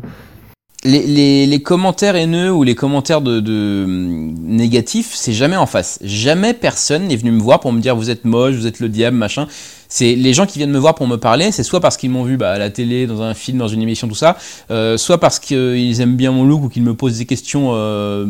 [0.84, 6.00] Les, commentaires haineux ou les commentaires de, hum, négatifs, c'est jamais en face.
[6.04, 8.90] Jamais personne n'est venu me voir pour me dire vous êtes moche, vous êtes le
[8.90, 9.48] diable, machin.
[9.92, 12.24] C'est les gens qui viennent me voir pour me parler, c'est soit parce qu'ils m'ont
[12.24, 14.38] vu bah, à la télé, dans un film, dans une émission, tout ça,
[14.72, 18.26] euh, soit parce qu'ils aiment bien mon look ou qu'ils me posent des questions euh,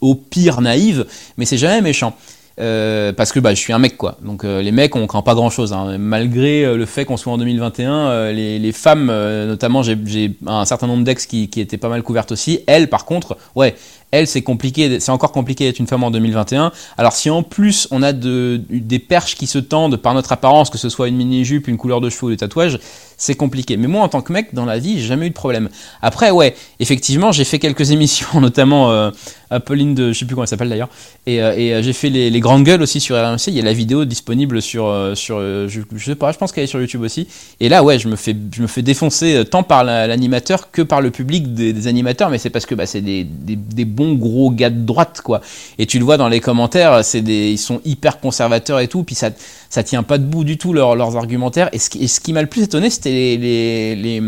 [0.00, 1.04] au pire naïves,
[1.36, 2.14] mais c'est jamais méchant.
[2.60, 4.16] Euh, parce que bah, je suis un mec quoi.
[4.22, 5.72] Donc les mecs on craint pas grand chose.
[5.72, 5.98] Hein.
[5.98, 11.26] Malgré le fait qu'on soit en 2021, les, femmes, notamment j'ai un certain nombre d'ex
[11.26, 12.60] qui étaient pas mal couvertes aussi.
[12.68, 13.74] Elles par contre, ouais,
[14.14, 16.72] elle, c'est compliqué, c'est encore compliqué d'être une femme en 2021.
[16.96, 20.70] Alors si en plus on a de, des perches qui se tendent par notre apparence,
[20.70, 22.78] que ce soit une mini-jupe, une couleur de cheveux ou des tatouages,
[23.16, 23.76] c'est compliqué.
[23.76, 25.68] Mais moi, en tant que mec, dans la vie, j'ai jamais eu de problème.
[26.02, 29.10] Après, ouais, effectivement, j'ai fait quelques émissions, notamment euh,
[29.50, 30.88] Apolline de, je sais plus comment elle s'appelle d'ailleurs,
[31.26, 33.48] et, euh, euh, j'ai fait les, grandes gueules aussi sur RMC.
[33.48, 36.68] Il y a la vidéo disponible sur, sur je, sais pas, je pense qu'elle est
[36.68, 37.28] sur YouTube aussi.
[37.60, 41.00] Et là, ouais, je me fais, je me fais défoncer tant par l'animateur que par
[41.00, 44.50] le public des, animateurs, mais c'est parce que bah, c'est des, des, des, bons gros
[44.50, 45.40] gars de droite, quoi.
[45.78, 49.02] Et tu le vois dans les commentaires, c'est des, ils sont hyper conservateurs et tout,
[49.02, 49.30] puis ça
[49.74, 51.68] ça tient pas debout du tout leurs argumentaires.
[51.72, 54.22] Et ce qui, ce qui m'a le plus étonné, c'était les, les,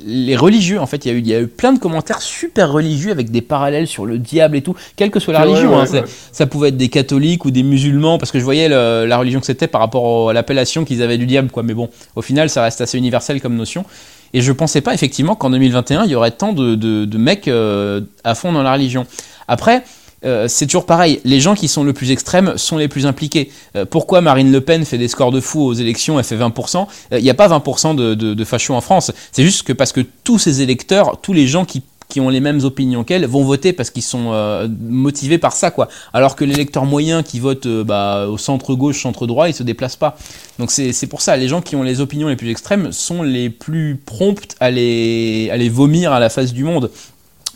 [0.00, 0.80] les, religieux.
[0.80, 3.10] En fait, il y, a eu, il y a eu plein de commentaires super religieux
[3.10, 5.78] avec des parallèles sur le diable et tout, quelle que soit la religion.
[5.78, 5.84] Hein.
[6.32, 9.46] Ça pouvait être des catholiques ou des musulmans, parce que je voyais la religion que
[9.46, 11.50] c'était par rapport à l'appellation qu'ils avaient du diable.
[11.50, 11.62] Quoi.
[11.62, 13.84] Mais bon, au final, ça reste assez universel comme notion.
[14.34, 18.00] Et je pensais pas effectivement qu'en 2021, il y aurait tant de, de, mecs euh,
[18.24, 19.06] à fond dans la religion.
[19.46, 19.84] Après,
[20.24, 21.20] euh, c'est toujours pareil.
[21.24, 23.52] Les gens qui sont le plus extrêmes sont les plus impliqués.
[23.76, 26.86] Euh, pourquoi Marine Le Pen fait des scores de fou aux élections, elle fait 20%
[27.12, 29.12] Il n'y a pas 20% de, de, fachos en France.
[29.30, 31.82] C'est juste que parce que tous ces électeurs, tous les gens qui
[32.20, 35.88] ont les mêmes opinions qu'elle vont voter parce qu'ils sont euh, motivés par ça quoi.
[36.12, 39.96] Alors que l'électeur moyen qui vote bah, au centre gauche centre droit il se déplace
[39.96, 40.16] pas.
[40.58, 43.50] Donc c'est pour ça les gens qui ont les opinions les plus extrêmes sont les
[43.50, 46.90] plus prompts à les, à les vomir à la face du monde.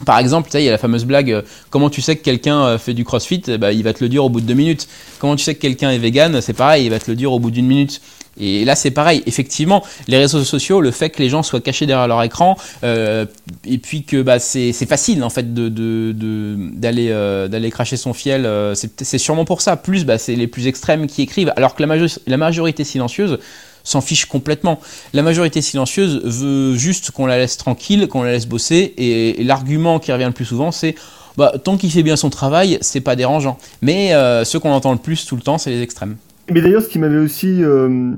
[0.04, 2.78] Par exemple, il y a la fameuse blague euh, comment tu sais que quelqu'un euh,
[2.78, 3.42] fait du crossfit?
[3.48, 4.88] Eh ben, Il va te le dire au bout de deux minutes.
[5.18, 6.40] Comment tu sais que quelqu'un est vegan?
[6.40, 8.00] C'est pareil, il va te le dire au bout d'une minute.
[8.40, 9.22] Et là, c'est pareil.
[9.26, 13.26] Effectivement, les réseaux sociaux, le fait que les gens soient cachés derrière leur écran, euh,
[13.64, 19.44] et puis que bah, c'est facile en fait de, d'aller cracher son fiel, c'est sûrement
[19.44, 19.76] pour ça.
[19.76, 23.38] Plus, bah, c'est les plus extrêmes qui écrivent, alors que la, majorité silencieuse
[23.84, 24.80] s'en fiche complètement.
[25.12, 29.98] La majorité silencieuse veut juste qu'on la laisse tranquille, qu'on la laisse bosser, et, l'argument
[29.98, 30.94] qui revient le plus souvent, c'est
[31.36, 33.58] bah, tant qu'il fait bien son travail, c'est pas dérangeant.
[33.80, 36.16] Mais euh, ce qu'on entend le plus tout le temps, c'est les extrêmes.
[36.50, 38.12] Mais d'ailleurs, ce qui m'avait aussi euh,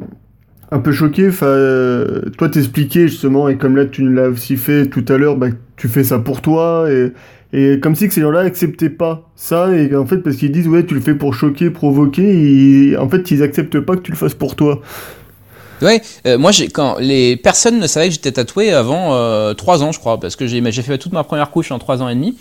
[0.71, 5.05] un peu choqué, euh, toi t'expliquais justement, et comme là tu l'as aussi fait tout
[5.09, 7.13] à l'heure, bah, tu fais ça pour toi, et,
[7.53, 10.69] et comme si que ces gens-là acceptaient pas ça, et en fait parce qu'ils disent
[10.69, 14.13] ouais tu le fais pour choquer, provoquer, et en fait ils acceptent pas que tu
[14.13, 14.81] le fasses pour toi.
[15.83, 19.83] Ouais, euh, moi j'ai quand les personnes ne savaient que j'étais tatoué avant euh, 3
[19.83, 22.15] ans, je crois, parce que j'ai fait toute ma première couche en 3 ans et
[22.15, 22.37] demi.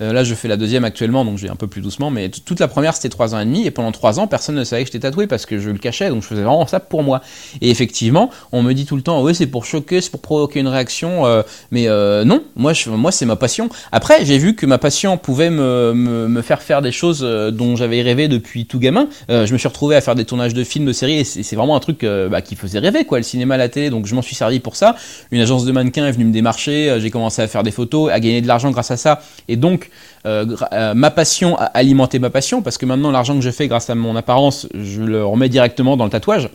[0.00, 2.10] Euh, là, je fais la deuxième actuellement, donc j'ai un peu plus doucement.
[2.10, 3.66] Mais toute la première, c'était 3 ans et demi.
[3.66, 6.08] Et pendant 3 ans, personne ne savait que j'étais tatoué parce que je le cachais.
[6.08, 7.20] Donc je faisais vraiment ça pour moi.
[7.60, 10.60] Et effectivement, on me dit tout le temps, oui, c'est pour choquer, c'est pour provoquer
[10.60, 11.26] une réaction.
[11.26, 13.68] Euh, mais euh, non, moi, je, moi c'est ma passion.
[13.92, 18.00] Après, j'ai vu que ma passion pouvait me, me, faire faire des choses dont j'avais
[18.00, 19.08] rêvé depuis tout gamin.
[19.28, 21.18] je me suis retrouvé à faire des tournages de films, de séries.
[21.18, 23.90] Et c'est vraiment un truc bah, qui faisait rêver, quoi, le cinéma, la télé.
[23.90, 24.96] Donc je m'en suis servi pour ça.
[25.30, 26.96] Une agence de mannequins est venue me démarcher.
[26.98, 29.22] j'ai commencé à faire des photos, à gagner de l'argent grâce à ça.
[29.48, 29.89] Et donc,
[30.26, 33.68] euh, euh, ma passion a alimenté ma passion, parce que maintenant, l'argent que je fais
[33.68, 36.48] grâce à mon apparence, je le remets directement dans le tatouage.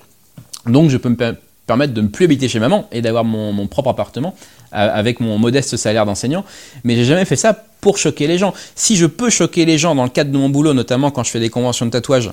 [0.66, 1.36] Donc, je peux me
[1.68, 4.36] permettre de ne plus habiter chez maman et d'avoir mon, propre appartement
[4.72, 6.44] avec mon modeste salaire d'enseignant.
[6.84, 8.54] Mais j'ai jamais fait ça pour choquer les gens.
[8.76, 11.32] Si je peux choquer les gens dans le cadre de mon boulot, notamment quand je
[11.32, 12.32] fais des conventions de tatouage,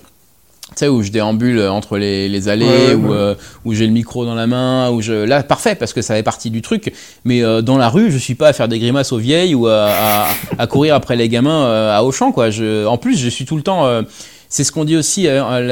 [0.75, 4.47] tu sais, où je déambule entre les, allées, euh, où, j'ai le micro dans la
[4.47, 5.13] main, où je...
[5.13, 6.93] Là, parfait, parce que ça fait partie du truc.
[7.25, 9.67] Mais euh, dans la rue, je suis pas à faire des grimaces aux vieilles ou
[9.69, 10.27] à,
[10.69, 12.51] courir après les gamins euh, à Auchan, quoi.
[12.51, 12.87] Je...
[12.87, 13.87] En plus, je suis tout le temps...
[14.49, 15.27] c'est ce qu'on dit aussi,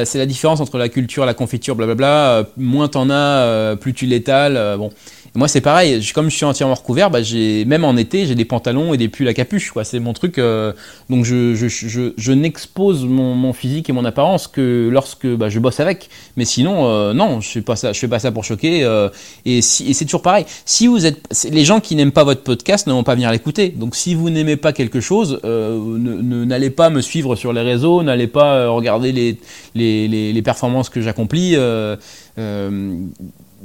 [0.05, 2.45] c'est la différence entre la culture, la confiture, blablabla.
[2.57, 4.77] moins t'en as, plus tu l'étales.
[4.79, 4.91] bon
[5.35, 6.05] moi, c'est pareil.
[6.13, 7.21] Comme je suis entièrement recouvert, bah,
[7.67, 9.73] même en été, j'ai des pantalons et des pulls à capuche.
[9.85, 10.39] C'est mon truc.
[10.39, 10.73] Euh,
[11.09, 16.09] donc, je, n'expose mon, physique et mon apparence que lorsque bah, je bosse avec.
[16.37, 17.61] Mais sinon, euh, non, je.
[17.61, 18.83] Je fais pas ça pour choquer.
[18.83, 19.09] Euh,
[19.45, 20.45] et, c'est toujours pareil.
[20.65, 23.69] Si vous êtes, les gens qui n'aiment pas votre podcast ne vont pas venir l'écouter.
[23.69, 28.03] Donc, si vous n'aimez pas quelque chose, ne, n'allez pas me suivre sur les réseaux,
[28.03, 29.39] n'allez pas regarder
[29.75, 31.57] les performances que j'accomplis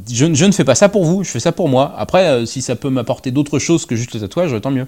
[0.10, 1.94] je, ne fais pas ça pour vous, je fais ça pour moi.
[1.98, 4.88] Après, euh, si ça peut m'apporter d'autres choses que juste le tatouage, tant mieux.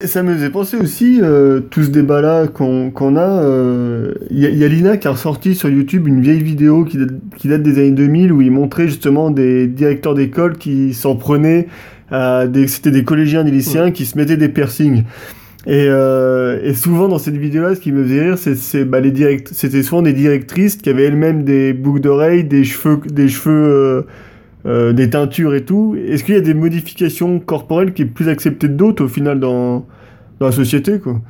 [0.00, 4.64] Et ça me faisait penser aussi, euh, tout ce débat-là qu'on a, il euh, y,
[4.64, 8.32] a Lina qui a ressorti sur YouTube une vieille vidéo qui date, des années 2000
[8.32, 11.68] où il montrait justement des directeurs d'école qui s'en prenaient
[12.10, 12.66] à des...
[12.66, 15.04] C'était des collégiens, des lycéens qui se mettaient des piercings.
[15.66, 19.12] Et, euh, et, souvent dans cette vidéo-là, ce qui me faisait rire, c'est bah, les
[19.12, 19.50] direct...
[19.52, 24.02] c'était souvent des directrices qui avaient elles-mêmes des boucles d'oreilles, des cheveux, des cheveux, euh,
[24.66, 25.96] euh, des teintures et tout.
[25.96, 29.38] Est-ce qu'il y a des modifications corporelles qui est plus acceptées que d'autres au final
[29.38, 29.86] dans,
[30.40, 31.20] dans la société, quoi?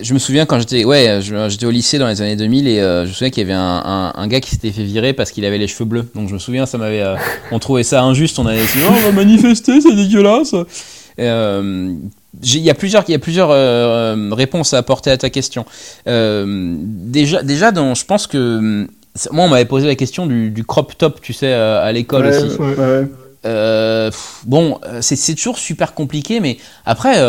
[0.00, 3.04] Je me souviens quand j'étais ouais j'étais au lycée dans les années 2000 et euh,
[3.04, 5.30] je me souviens qu'il y avait un, un, un gars qui s'était fait virer parce
[5.30, 6.08] qu'il avait les cheveux bleus.
[6.14, 7.14] Donc je me souviens ça m'avait euh,
[7.50, 10.54] on trouvait ça injuste on avait dit oh, on va manifester c'est dégueulasse
[11.18, 11.94] euh,
[12.42, 15.66] il y a plusieurs, il y a plusieurs euh, réponses à apporter à ta question.
[16.06, 18.86] Euh, déjà, déjà dans, je pense que
[19.30, 22.56] moi, on m'avait posé la question du, crop top, tu sais, à, l'école aussi.
[24.46, 27.20] bon, c'est toujours super compliqué, mais après,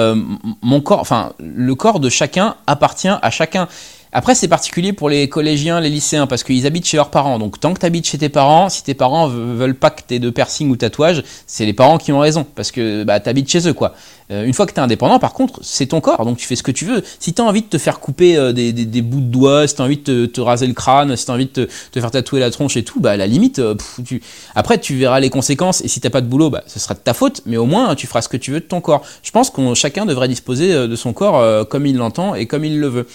[0.61, 3.67] mon corps, enfin, le corps de chacun appartient à chacun.
[4.15, 7.39] Après, c'est particulier pour les collégiens, les lycéens, parce qu'ils habitent chez leurs parents.
[7.39, 10.13] Donc, tant que tu habites chez tes parents, si tes parents veulent pas que tu
[10.13, 13.47] aies de piercing ou tatouage, c'est les parents qui ont raison, parce que bah, tu
[13.47, 13.95] chez eux, quoi.
[14.31, 16.55] Euh, une fois que tu es indépendant, par contre, c'est ton corps, donc tu fais
[16.55, 17.03] ce que tu veux.
[17.19, 19.81] Si tu as envie de te faire couper euh, des, bouts de doigts, si tu
[19.81, 22.39] as envie de te, raser le crâne, si tu as envie de te, faire tatouer
[22.39, 24.21] la tronche et tout, bah, à la limite, euh, tu...
[24.53, 26.99] après, tu verras les conséquences, et si t'as pas de boulot, bah, ce sera de
[26.99, 29.03] ta faute, mais au moins, tu feras ce que tu veux de ton corps.
[29.23, 32.79] Je pense que chacun devrait disposer de son corps comme il l'entend et comme il
[32.79, 33.07] le veut.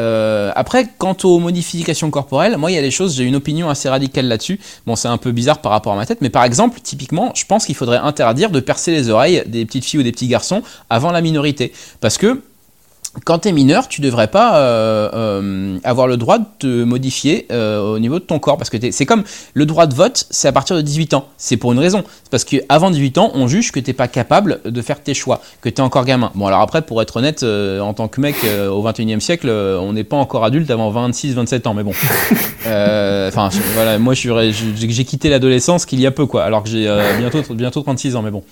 [0.00, 3.68] Euh, après, quant aux modifications corporelles, moi, il y a des choses, j'ai une opinion
[3.68, 4.58] assez radicale là-dessus.
[4.86, 7.44] Bon, c'est un peu bizarre par rapport à ma tête, mais par exemple, typiquement, je
[7.44, 10.62] pense qu'il faudrait interdire de percer les oreilles des petites filles ou des petits garçons
[10.88, 11.72] avant la minorité.
[12.00, 12.40] Parce que
[13.24, 17.46] quand tu es mineur, tu devrais pas euh, euh, avoir le droit de te modifier
[17.50, 18.56] euh, au niveau de ton corps.
[18.56, 21.26] Parce que c'est comme le droit de vote, c'est à partir de 18 ans.
[21.36, 22.04] C'est pour une raison.
[22.22, 25.40] C'est parce qu'avant 18 ans, on juge que tu pas capable de faire tes choix,
[25.60, 26.30] que tu es encore gamin.
[26.36, 30.04] Bon, alors après, pour être honnête, en tant que mec au 21e siècle, on n'est
[30.04, 31.74] pas encore adulte avant 26, 27 ans.
[31.74, 31.92] Mais bon.
[32.62, 36.44] Enfin, voilà, moi, j'ai quitté l'adolescence qu'il y a peu, quoi.
[36.44, 38.22] Alors que j'ai bientôt, bientôt 36 ans.
[38.22, 38.44] Mais bon.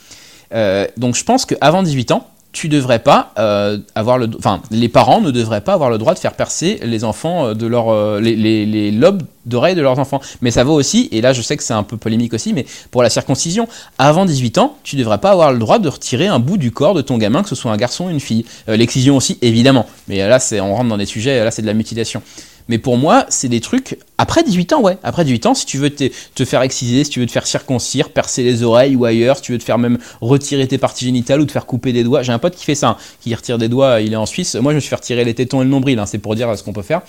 [0.97, 5.21] donc je pense qu'avant 18 ans, tu devrais pas euh, avoir le, enfin, les parents
[5.21, 8.21] ne devraient pas avoir le droit de faire percer les enfants euh, de leur, euh,
[8.21, 10.21] les, les, lobes d'oreilles de leurs enfants.
[10.41, 12.65] Mais ça vaut aussi, et là je sais que c'est un peu polémique aussi, mais
[12.91, 16.39] pour la circoncision, avant 18 ans, tu devrais pas avoir le droit de retirer un
[16.39, 18.45] bout du corps de ton gamin, que ce soit un garçon ou une fille.
[18.67, 19.87] L'excision aussi, évidemment.
[20.09, 22.23] Mais là, c'est, on rentre dans des sujets, là c'est de la mutilation.
[22.69, 23.99] Mais pour moi, c'est des trucs.
[24.19, 24.99] Après 18 ans, ouais.
[25.03, 28.11] Après 18 ans, si tu veux te, faire exciser, si tu veux te faire circoncire,
[28.11, 31.41] percer les oreilles ou ailleurs, si tu veux te faire même retirer tes parties génitales
[31.41, 32.23] ou te faire couper des doigts.
[32.23, 34.55] J'ai un pote qui fait ça, qui retire des doigts, il est en Suisse.
[34.57, 36.57] Moi, je me suis fait retirer les tétons et le nombril, hein, c'est pour dire
[36.57, 37.01] ce qu'on peut faire.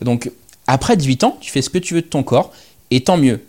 [0.00, 0.30] Donc,
[0.66, 2.52] après 18 ans, tu fais ce que tu veux de ton corps,
[2.92, 3.40] et tant mieux.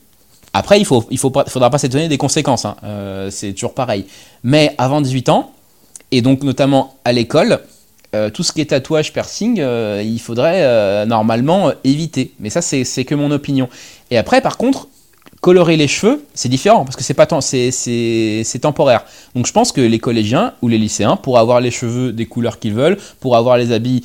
[0.54, 2.76] Après, il faut, il faut faudra pas s'étonner des conséquences, hein.
[2.84, 4.06] euh, c'est toujours pareil.
[4.43, 5.52] Mais avant 18 ans,
[6.12, 7.62] et donc notamment à l'école,
[8.13, 12.34] euh, tout ce qui est tatouage, piercing, euh, il faudrait euh, normalement éviter.
[12.39, 13.69] Mais ça, c'est que mon opinion.
[14.10, 14.89] Et après, par contre,
[15.39, 19.06] colorer les cheveux, c'est différent parce que c'est pas c'est, temporaire.
[19.34, 22.60] Donc je pense que les collégiens ou les lycéens pourraient avoir les cheveux des couleurs
[22.60, 24.04] qu'ils veulent, pour avoir les habits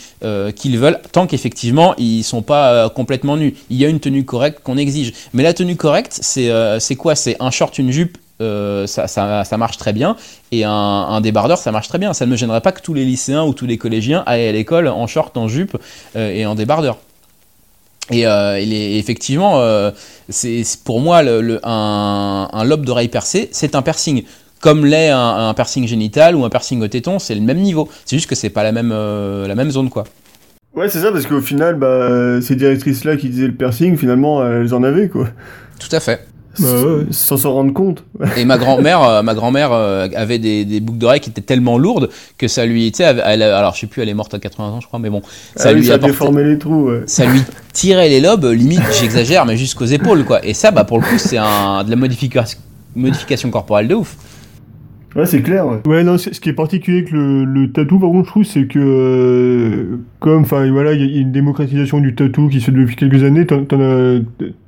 [0.55, 3.55] qu'ils veulent, tant qu'effectivement ils sont pas complètement nus.
[3.69, 5.12] Il y a une tenue correcte qu'on exige.
[5.35, 7.14] Mais la tenue correcte, c'est quoi?
[7.14, 8.16] C'est un short, une jupe.
[8.38, 10.14] Ça, ça, ça, marche très bien
[10.53, 12.92] et un, un, débardeur ça marche très bien ça ne me gênerait pas que tous
[12.92, 15.79] les lycéens ou tous les collégiens aillent à l'école en short en jupe
[16.14, 16.99] et en débardeur
[18.11, 19.90] et, euh, effectivement, euh,
[20.29, 24.25] c'est pour moi le, un, un, lobe d'oreille percé, c'est un piercing.
[24.61, 27.88] Comme l'est un, piercing génital ou un piercing au téton, c'est le même niveau.
[28.05, 30.05] C'est juste que c'est pas la même, euh, la même zone, quoi.
[30.75, 34.75] Ouais, c'est ça, parce qu'au final, bah, ces directrices-là qui disaient le piercing, finalement, elles
[34.75, 35.29] en avaient, quoi.
[35.79, 36.27] Tout à fait.
[36.59, 36.69] Bah
[37.11, 38.05] sans s'en rendre compte.
[38.37, 41.79] Et ma grand-mère, euh, ma grand-mère euh, avait des, des boucles d'oreilles qui étaient tellement
[41.79, 44.69] lourdes que ça lui, tu sais, alors je sais plus, elle est morte à 80
[44.69, 45.23] ans, je crois, mais bon,
[45.55, 46.90] ça ah lui a déformé les trous.
[47.07, 47.42] Ça lui
[47.73, 50.45] tirait les lobes, limite, j'exagère, mais jusqu'aux épaules, quoi.
[50.45, 52.59] Et ça, bah pour le coup, c'est un, de la modification,
[52.95, 54.16] modification corporelle de ouf.
[55.16, 55.66] Ouais, c'est clair.
[55.66, 55.79] Ouais.
[55.87, 58.66] ouais, non, ce qui est particulier avec le, le tatou, par contre, je trouve, c'est
[58.66, 62.72] que euh, comme, enfin, voilà, il y, a une démocratisation du tatou qui se fait
[62.72, 63.46] depuis quelques années.
[63.46, 64.18] T'en, as,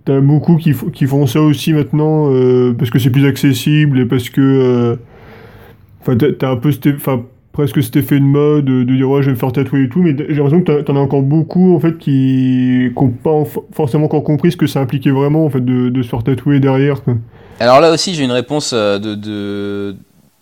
[0.06, 4.06] t'as beaucoup qui, qui font ça aussi maintenant euh, parce que c'est plus accessible et
[4.06, 4.96] parce que, euh,
[6.00, 9.32] enfin, t'as un peu, enfin, presque cet effet de mode de, dire ouais, je vais
[9.32, 11.98] me faire tatouer et tout, mais j'ai l'impression que t'en as encore beaucoup en fait
[11.98, 16.02] qui n'ont pas forcément encore compris ce que ça impliquait vraiment en fait de, de
[16.02, 17.02] se faire tatouer derrière.
[17.60, 19.96] Alors là aussi, j'ai une réponse de, de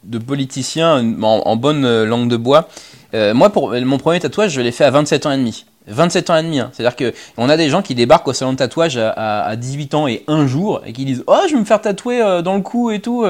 [0.06, 2.68] de politicien en, bonne euh, langue de bois.
[3.14, 5.66] Euh, moi, pour mon premier tatouage, je l'ai fait à 27 ans et demi.
[5.88, 6.58] 27 ans et demi.
[6.58, 6.70] Hein.
[6.72, 10.24] C'est-à-dire qu'on a des gens qui débarquent au salon de tatouage à, 18 ans et
[10.26, 12.90] un jour et qui disent Oh, je vais me faire tatouer euh, dans le cou
[12.90, 13.24] et tout.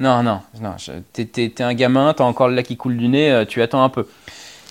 [0.00, 0.74] non, non, non.
[1.12, 4.06] T'es un gamin, t'as encore le lac qui coule du nez, tu attends un peu.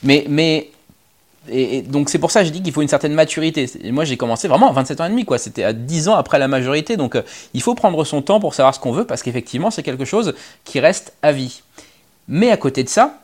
[0.03, 0.69] Mais, mais
[1.51, 3.69] et, donc c'est pour ça que je dis qu'il faut une certaine maturité.
[3.91, 5.37] Moi j'ai commencé vraiment à 27 ans et demi, quoi.
[5.37, 6.97] C'était à 10 ans après la majorité.
[6.97, 7.21] Donc euh,
[7.53, 10.33] il faut prendre son temps pour savoir ce qu'on veut parce qu'effectivement c'est quelque chose
[10.63, 11.61] qui reste à vie.
[12.27, 13.19] Mais à côté de ça,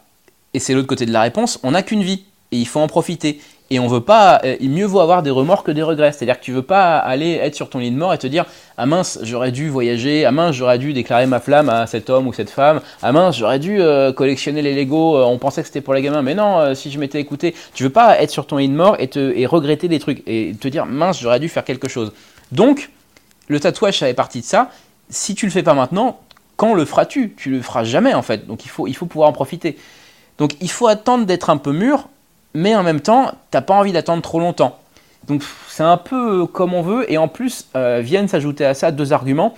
[0.53, 2.87] et c'est l'autre côté de la réponse, on n'a qu'une vie et il faut en
[2.87, 3.39] profiter.
[3.71, 6.11] Et on veut pas, euh, il mieux vaut avoir des remords que des regrets.
[6.11, 8.45] C'est-à-dire que tu veux pas aller être sur ton lit de mort et te dire
[8.77, 12.27] ah mince j'aurais dû voyager, ah mince j'aurais dû déclarer ma flamme à cet homme
[12.27, 15.67] ou cette femme, ah mince j'aurais dû euh, collectionner les Lego, euh, on pensait que
[15.67, 18.45] c'était pour les gamins, mais non si je m'étais écouté, tu veux pas être sur
[18.45, 21.39] ton lit de mort et te et regretter des trucs et te dire mince j'aurais
[21.39, 22.13] dû faire quelque chose.
[22.51, 22.91] Donc
[23.47, 24.69] le tatouage ça fait partie de ça.
[25.09, 26.19] Si tu le fais pas maintenant,
[26.55, 27.33] quand le feras-tu?
[27.35, 28.45] Tu le feras jamais en fait.
[28.45, 29.75] Donc il faut il faut pouvoir en profiter.
[30.37, 32.09] Donc il faut attendre d'être un peu mûr
[32.55, 34.79] mais en même temps, t'as pas envie d'attendre trop longtemps.
[35.27, 38.91] Donc c'est un peu comme on veut, et en plus euh, viennent s'ajouter à ça
[38.91, 39.53] deux arguments.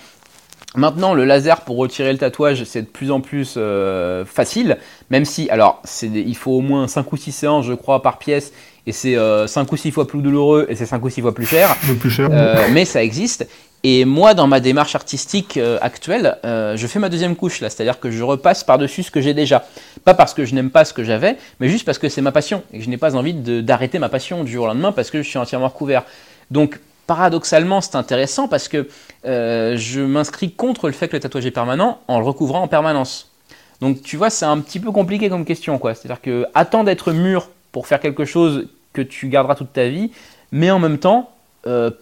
[0.76, 4.78] Maintenant, le laser pour retirer le tatouage, c'est de plus en plus euh, facile,
[5.10, 8.52] même si, alors, il faut au moins 5 ou 6 séances, je crois, par pièce,
[8.86, 11.34] et c'est 5 euh, ou 6 fois plus douloureux, et c'est 5 ou 6 fois
[11.34, 11.76] plus cher.
[12.00, 12.30] plus cher.
[12.72, 13.48] mais ça existe.
[13.90, 17.70] Et moi, dans ma démarche artistique euh, actuelle, euh, je fais ma deuxième couche là,
[17.70, 19.64] c'est-à-dire que je repasse par-dessus ce que j'ai déjà.
[20.04, 22.34] Pas parce que je n'aime pas ce que j'avais, mais juste parce que c'est ma
[22.34, 25.10] passion et que je n'ai pas envie d'arrêter ma passion du jour au lendemain parce
[25.10, 26.04] que je suis entièrement recouvert.
[26.52, 28.90] Donc, paradoxalement, c'est intéressant parce que
[29.26, 32.68] euh, je m'inscris contre le fait que le tatouage est permanent en le recouvrant en
[32.68, 33.32] permanence.
[33.80, 35.96] Donc, tu vois, c'est un petit peu compliqué comme question, quoi.
[35.96, 40.12] C'est-à-dire que attends d'être mûr pour faire quelque chose que tu garderas toute ta vie,
[40.52, 41.32] mais en même temps,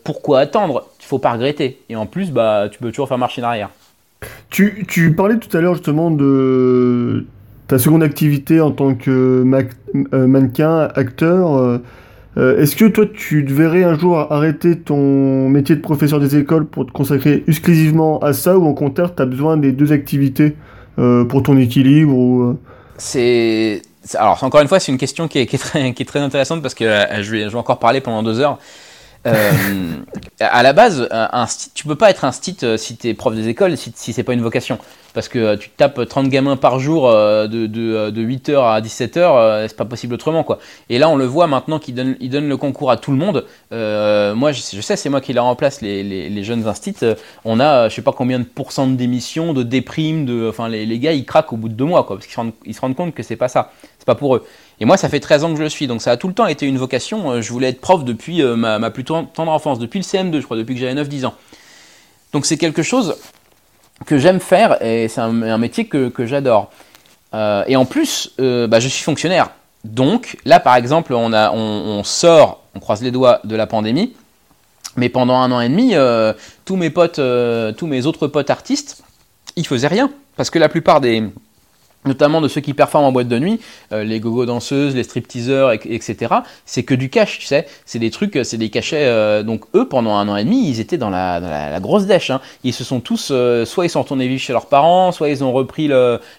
[0.03, 0.87] pourquoi attendre?
[0.99, 1.79] Il faut pas regretter.
[1.89, 3.69] Et en plus, bah, tu peux toujours faire marche en arrière.
[4.49, 7.25] Tu, tu parlais tout à l'heure justement de
[7.67, 9.43] ta seconde activité en tant que
[10.13, 11.55] euh, mannequin, acteur.
[11.55, 11.77] Euh,
[12.37, 16.65] euh, est-ce que toi, tu devrais un jour arrêter ton métier de professeur des écoles
[16.65, 20.55] pour te consacrer exclusivement à ça ou en contraire, tu as besoin des deux activités
[20.95, 22.57] pour ton équilibre ou,
[22.97, 23.81] C'est
[24.13, 26.19] alors encore une fois, c'est une question qui est, qui est, très, qui est très
[26.19, 28.59] intéressante parce que je, vais, je vais encore parler pendant deux heures.
[29.25, 29.51] Euh,
[30.39, 33.33] à la base, un, tu peux pas être un stit euh, si tu es prof
[33.33, 34.77] des écoles, si, si c'est pas une vocation.
[35.13, 39.67] Parce que euh, tu tapes 30 gamins par jour de, de, de 8h à 17h,
[39.67, 40.43] c'est pas possible autrement.
[40.43, 40.59] quoi.
[40.89, 43.17] Et là, on le voit maintenant qu'ils donnent, ils donnent le concours à tout le
[43.17, 43.45] monde.
[43.71, 46.97] moi, je, sais, c'est moi qui leur remplace les, les, les, jeunes instits.
[47.45, 50.99] On a, je sais pas combien de pourcents de démission, de déprime, de, enfin, les,
[50.99, 52.95] gars, ils craquent au bout de deux mois, parce qu'ils se rendent, ils se rendent
[52.95, 53.71] compte que c'est pas ça.
[53.97, 54.45] C'est pas pour eux.
[54.79, 56.33] Et moi, ça fait 13 ans que je le suis, donc ça a tout le
[56.33, 57.31] temps été une vocation.
[57.31, 60.45] Euh, je voulais être prof depuis euh, ma, plus tendre enfance, depuis le CM2, je
[60.45, 61.33] crois, depuis que j'avais 9-10 ans.
[62.33, 63.15] Donc c'est quelque chose
[64.05, 66.69] que j'aime faire et c'est un, métier que, j'adore.
[67.33, 69.51] Euh, et en plus, bah, je suis fonctionnaire.
[69.85, 74.13] Donc là, par exemple, on, sort, on croise les doigts de la pandémie,
[74.97, 75.93] mais pendant un an et demi,
[76.65, 77.21] tous mes potes,
[77.77, 79.01] tous mes autres potes artistes,
[79.55, 80.11] ils faisaient rien.
[80.35, 81.23] Parce que la plupart des,
[82.05, 83.59] notamment de ceux qui performent en boîte de nuit,
[83.91, 86.35] euh, les gogo danseuses, les stripteaseurs, etc.
[86.65, 87.67] C'est que du cash, tu sais.
[87.85, 89.05] C'est des trucs, c'est des cachets.
[89.05, 92.29] Euh, donc eux, pendant un an et demi, ils étaient dans la, grosse dèche.
[92.29, 92.41] Hein.
[92.63, 95.43] Ils se sont tous, euh, soit ils sont retournés vivre chez leurs parents, soit ils
[95.43, 95.89] ont repris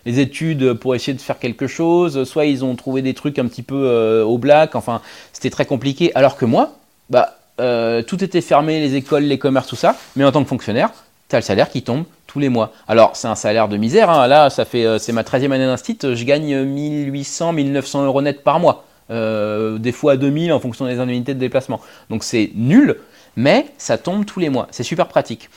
[0.04, 3.46] les études pour essayer de faire quelque chose, soit ils ont trouvé des trucs un
[3.46, 4.74] petit peu au black.
[4.74, 5.00] Enfin,
[5.32, 6.12] c'était très compliqué.
[6.14, 6.76] Alors que moi,
[7.10, 7.36] bah,
[8.06, 9.96] tout était fermé, les écoles, les commerces, tout ça.
[10.16, 10.90] Mais en tant que fonctionnaire,
[11.28, 12.72] tu as le salaire qui tombe tous les mois.
[12.88, 14.10] Alors, c'est un salaire de misère.
[14.10, 14.26] Hein.
[14.26, 15.98] Là, ça fait, euh, c'est ma 13e année d'instit.
[16.02, 18.84] Je gagne 1800, 1900 euros net par mois.
[19.08, 21.80] Euh, des fois 2000 en fonction des indemnités de déplacement.
[22.10, 22.96] Donc, c'est nul,
[23.36, 24.68] mais ça tombe tous les mois.
[24.70, 25.48] C'est super pratique.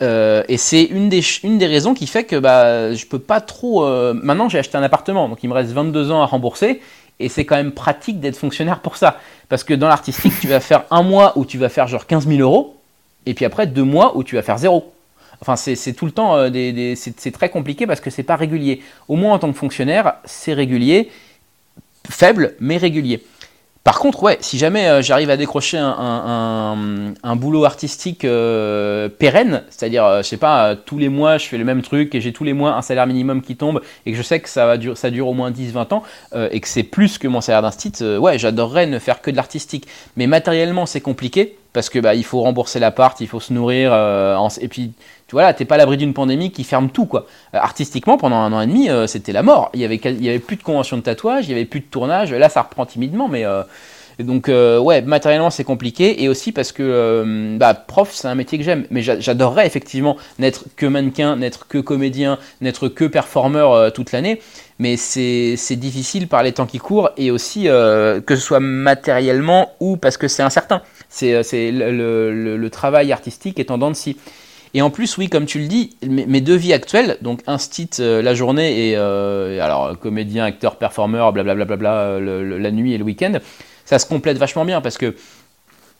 [0.00, 3.40] Euh, et c'est une des, une des raisons qui fait que bah, je peux pas
[3.40, 3.86] trop.
[4.14, 6.80] maintenant, j'ai acheté un appartement, donc il me reste 22 ans à rembourser.
[7.20, 9.18] Et c'est quand même pratique d'être fonctionnaire pour ça.
[9.48, 12.26] Parce que dans l'artistique, tu vas faire un mois où tu vas faire genre 15
[12.26, 12.81] 000 euros
[13.26, 14.92] et puis après deux mois où tu vas faire zéro.
[15.40, 18.80] Enfin, c'est tout le temps, euh, des, c'est très compliqué parce que c'est pas régulier.
[19.08, 21.10] Au moins en tant que fonctionnaire, c'est régulier,
[22.08, 23.24] faible mais régulier.
[23.84, 30.18] Par contre, ouais, si jamais euh, j'arrive à décrocher un, boulot artistique euh, pérenne, c'est-à-dire,
[30.18, 32.52] je sais pas, tous les mois je fais le même truc et j'ai tous les
[32.52, 35.10] mois un salaire minimum qui tombe et que je sais que ça, va dur, ça
[35.10, 36.02] dure au moins 10-20 ans
[36.50, 39.88] et que c'est plus que mon salaire d'instit, ouais, j'adorerais ne faire que de l'artistique.
[40.16, 43.92] Mais matériellement, c'est compliqué parce que bah, il faut rembourser l'appart, il faut se nourrir,
[43.92, 44.92] euh, et puis
[45.32, 47.24] tu vois t'es pas à l'abri d'une pandémie qui ferme tout quoi.
[47.54, 49.70] Euh, artistiquement, pendant un an et demi, euh, c'était la mort.
[49.72, 51.80] Il y avait il y avait plus de convention de tatouage, il y avait plus
[51.80, 52.34] de tournage.
[52.34, 53.46] Là, ça reprend timidement, mais
[54.18, 58.64] donc ouais, matériellement c'est compliqué et aussi parce que bah, prof c'est un métier que
[58.64, 64.42] j'aime, mais j'adorerais effectivement n'être que mannequin, n'être que comédien, n'être que performeur toute l'année,
[64.78, 69.96] mais c'est difficile par les temps qui courent et aussi que ce soit matériellement ou
[69.96, 70.82] parce que c'est incertain.
[71.12, 73.96] C'est euh, le, travail artistique est en dents de.
[74.74, 78.22] Et en plus, oui, comme tu le dis, mes, deux vies actuelles, donc instit euh,
[78.22, 83.34] la journée et euh, alors comédien, acteur, performeur, blablabla, bla, la nuit et le week-end,
[83.84, 85.14] ça se complète vachement bien parce que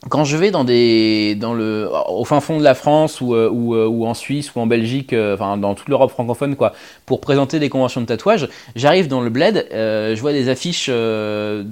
[0.09, 3.49] quand je vais dans des, dans le, au fin fond de la France ou, euh,
[3.49, 6.73] ou, euh, ou en Suisse ou en Belgique, euh, enfin dans toute l'Europe francophone, quoi,
[7.07, 11.65] pour présenter des conventions de tatouage, j'arrive dans le bled, je vois des affiches de,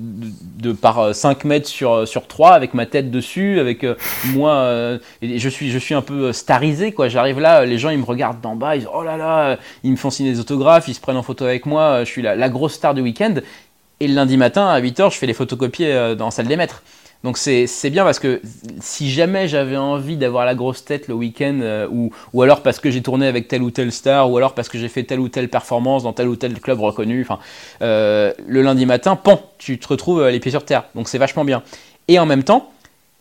[0.81, 3.85] par 5 mètres sur, sur 3 avec ma tête dessus, avec
[4.26, 7.09] moi, je, suis, je suis un peu starisé, quoi.
[7.09, 9.91] J'arrive là, les gens ils me regardent d'en bas, ils disent oh là là, ils
[9.91, 12.37] me font signer des autographes, ils se prennent en photo avec moi, je suis la,
[12.37, 13.35] la grosse star du week-end.
[14.03, 16.83] Et le lundi matin à 8h, je fais les photocopies dans la salle des maîtres.
[17.23, 18.41] Donc c'est bien parce que
[18.81, 21.87] si jamais j'avais envie d'avoir la grosse tête le week-end, euh,
[22.33, 24.79] ou, alors parce que j'ai tourné avec telle ou telle star, ou alors parce que
[24.79, 27.27] j'ai fait telle ou telle performance dans tel ou tel club reconnu,
[27.83, 30.85] euh, le lundi matin, pan, tu te retrouves les pieds sur terre.
[30.95, 31.62] Donc c'est vachement bien.
[32.09, 32.71] Et en même temps,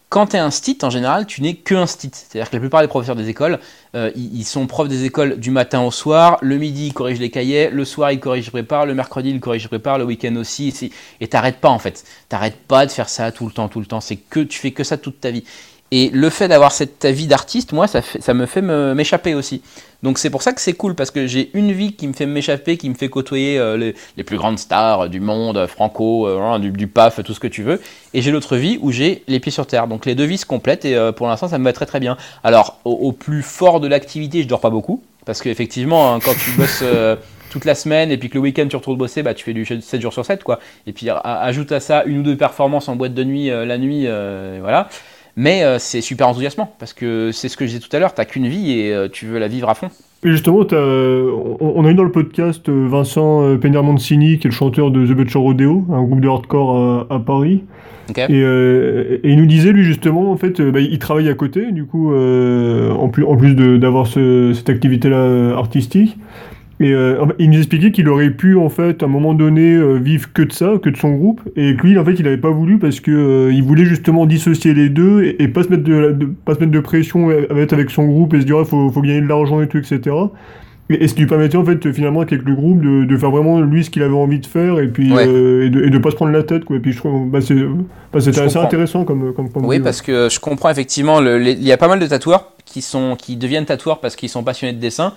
[0.09, 2.09] quand tu es un stit, en général, tu n'es que un stit.
[2.11, 3.59] C'est-à-dire que la plupart des professeurs des écoles,
[3.95, 6.39] euh, ils, sont profs des écoles du matin au soir.
[6.41, 7.69] Le midi, ils corrigent les cahiers.
[7.69, 8.87] Le soir, ils corrigent, préparent.
[8.87, 9.99] Le mercredi, ils corrigent, préparent.
[9.99, 10.91] Le week-end aussi.
[11.21, 12.03] Et t'arrêtes pas, en fait.
[12.27, 14.01] T'arrêtes pas de faire ça tout le temps, tout le temps.
[14.01, 15.43] C'est que tu fais que ça toute ta vie.
[15.91, 19.61] Et le fait d'avoir cette vie d'artiste, moi, ça, me fait m'échapper aussi.
[20.03, 22.25] Donc c'est pour ça que c'est cool, parce que j'ai une vie qui me fait
[22.25, 26.87] m'échapper, qui me fait côtoyer euh, les, plus grandes stars du monde, franco, euh, du,
[26.87, 27.81] PAF, tout ce que tu veux.
[28.13, 29.87] Et j'ai l'autre vie où j'ai les pieds sur terre.
[29.87, 31.99] Donc les deux vies se complètent, et euh, pour l'instant, ça me va très très
[31.99, 32.17] bien.
[32.43, 36.51] Alors, au, plus fort de l'activité, je dors pas beaucoup, parce qu'effectivement, hein, quand tu
[36.51, 36.83] bosses...
[37.49, 39.65] toute la semaine et puis que le week-end tu retournes bosser, bah, tu fais du
[39.65, 40.59] 7 jours sur 7 quoi.
[40.85, 44.05] Et puis ajoute à ça une ou deux performances en boîte de nuit la nuit,
[44.61, 44.87] voilà.
[45.35, 48.13] Mais euh, c'est super enthousiasmant parce que c'est ce que je disais tout à l'heure,
[48.13, 49.89] t'as qu'une vie et euh, tu veux la vivre à fond.
[50.23, 54.91] Et justement, on, a eu dans le podcast euh, Vincent Penermancini, qui est le chanteur
[54.91, 57.63] de The Butcher Rodeo, un groupe de hardcore à, Paris.
[58.17, 58.41] Et,
[59.23, 63.07] il nous disait, lui, justement, en fait, bah, il travaille à côté, du coup, en
[63.07, 66.17] plus, en plus d'avoir cette activité-là artistique.
[66.81, 69.97] Et euh, il nous expliquait qu'il aurait pu en fait à un moment donné euh,
[69.97, 72.37] vivre que de ça, que de son groupe, et que lui en fait il n'avait
[72.37, 75.83] pas voulu parce que euh, il voulait justement dissocier les deux et, pas se mettre
[75.83, 78.89] de, pas se mettre de pression avec, avec son groupe et se dire il faut,
[78.91, 80.15] faut gagner de l'argent et tout etc.
[80.89, 83.59] Et, ce qui lui permettait en fait finalement avec le groupe de, de faire vraiment
[83.59, 86.15] lui ce qu'il avait envie de faire et puis et, de, et de pas se
[86.15, 86.77] prendre la tête quoi.
[86.77, 87.55] Et puis je trouve bah, c'est
[88.13, 91.77] bah, c'était assez intéressant comme comme, Oui parce que je comprends effectivement il y a
[91.77, 95.13] pas mal de tatoueurs qui sont qui deviennent tatoueurs parce qu'ils sont passionnés de dessin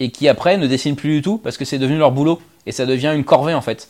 [0.00, 2.72] et qui après ne dessinent plus du tout parce que c'est devenu leur boulot et
[2.72, 3.88] ça devient une corvée en fait.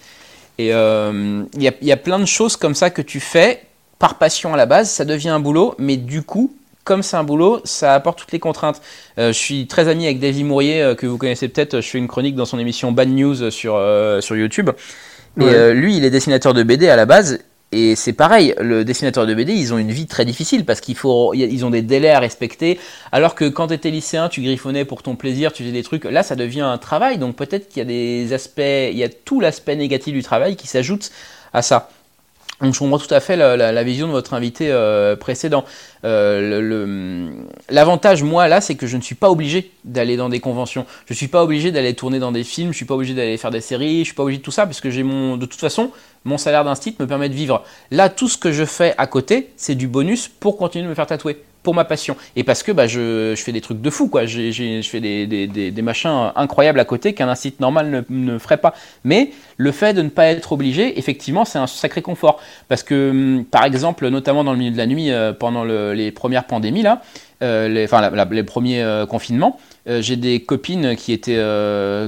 [0.59, 3.63] Et il euh, y, a, plein de choses comme ça que tu fais
[3.99, 6.55] par passion à la base, ça devient un boulot, mais du coup,
[6.85, 8.81] comme c'est un boulot, ça apporte toutes les contraintes.
[9.19, 11.99] Euh, je suis très ami avec David Mourier, euh, que vous connaissez peut-être, je fais
[11.99, 13.83] une chronique dans son émission Bad News sur,
[14.21, 14.71] sur YouTube.
[15.39, 17.41] Et lui, il est dessinateur de BD à la base,
[17.79, 20.97] et c'est pareil, le dessinateur de BD, ils ont une vie très difficile parce qu'ils
[21.05, 22.81] ont des délais à respecter.
[23.13, 26.05] Alors que quand tu étais lycéen, tu griffonnais pour ton plaisir, tu faisais des trucs.
[26.05, 27.19] Là, ça devient un travail.
[27.19, 30.57] Donc peut-être qu'il y a des aspects, il y a tout l'aspect négatif du travail
[30.57, 31.11] qui s'ajoute
[31.53, 31.91] à ça.
[32.63, 35.65] Donc je comprends tout à fait la, vision de votre invité euh, précédent.
[36.05, 37.31] Euh,
[37.69, 40.87] l'avantage, moi, là, c'est que je ne suis pas obligé d'aller dans des conventions.
[41.07, 43.15] Je ne suis pas obligé d'aller tourner dans des films, je ne suis pas obligé
[43.15, 45.03] d'aller faire des séries, je ne suis pas obligé de tout ça, parce que j'ai
[45.03, 45.91] mon, de toute façon,
[46.25, 47.63] mon salaire d'un site me permet de vivre.
[47.91, 50.95] Là, tout ce que je fais à côté, c'est du bonus pour continuer de me
[50.95, 52.17] faire tatouer pour ma passion.
[52.37, 56.79] Et parce que bah, je, fais des trucs de fou, je fais des, machins incroyables
[56.79, 58.73] à côté qu'un site normal ne, ne, ferait pas.
[59.03, 62.41] Mais le fait de ne pas être obligé, effectivement, c'est un sacré confort.
[62.69, 66.11] Parce que, hum, par exemple, notamment dans le milieu de la nuit, euh, pendant les
[66.11, 67.03] premières pandémies, là,
[67.43, 71.41] euh, les, enfin, les premiers euh, confinements, j'ai des copines qui étaient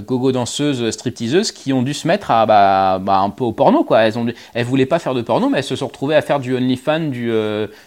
[0.04, 3.84] gogo danseuses, stripteaseuses, qui ont dû se mettre à bah, bah, un peu au porno,
[3.84, 4.00] quoi.
[4.00, 6.40] Elles, ont, elles voulaient pas faire de porno, mais elles se sont retrouvées à faire
[6.40, 7.30] du OnlyFans, du,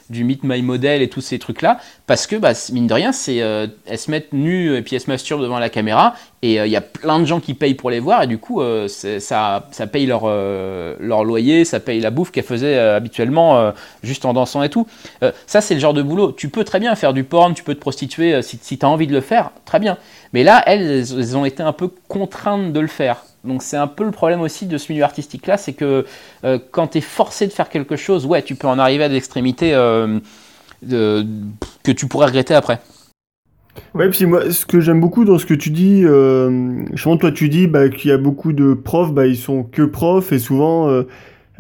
[0.09, 3.97] du Meet My Model et tous ces trucs-là, parce que, bah, mine de rien, elles
[3.97, 6.81] se mettent nues et puis elles se masturbent devant la caméra, et il y a
[6.81, 10.25] plein de gens qui payent pour les voir, et du coup, ça, ça paye leur,
[10.25, 13.73] leur loyer, ça paye la bouffe qu'elles faisaient habituellement
[14.03, 14.87] juste en dansant et tout.
[15.45, 16.31] ça, c'est le genre de boulot.
[16.31, 17.23] Tu peux très bien faire du
[17.55, 19.97] tu peux te prostituer euh, si, tu as envie de le faire, très bien.
[20.33, 23.23] Mais là, elles, elles ont été un peu contraintes de le faire.
[23.43, 26.05] Donc c'est un peu le problème aussi de ce milieu artistique-là, c'est que
[26.43, 29.09] euh, quand tu es forcé de faire quelque chose, ouais, tu peux en arriver à
[29.09, 30.19] des extrémités euh,
[30.87, 32.79] que tu pourrais regretter après.
[33.93, 36.83] Ouais, puis moi, ce que j'aime beaucoup dans ce que tu dis, euh,
[37.19, 40.31] toi tu dis bah, qu'il y a beaucoup de profs, bah, ils sont que profs
[40.31, 41.03] et souvent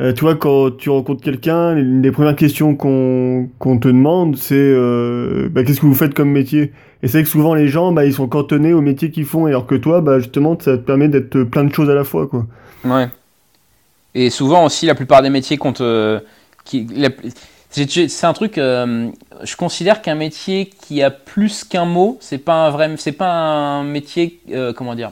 [0.01, 5.47] euh, tu vois, quand tu rencontres quelqu'un, les premières questions qu'on te demande, c'est euh,
[5.51, 6.71] bah, qu'est-ce que vous faites comme métier?
[7.03, 9.67] Et c'est que souvent les gens, bah, ils sont cantonnés au métier qu'ils font, alors
[9.67, 12.47] que toi, bah, justement, ça te permet d'être plein de choses à la fois, quoi.
[12.83, 13.09] Ouais.
[14.15, 16.19] Et souvent aussi, la plupart des métiers qu'on te...
[17.71, 18.57] c'est un truc.
[18.57, 19.09] Euh,
[19.43, 23.31] je considère qu'un métier qui a plus qu'un mot, c'est pas un vrai, c'est pas
[23.31, 24.39] un métier,
[24.75, 25.11] comment dire,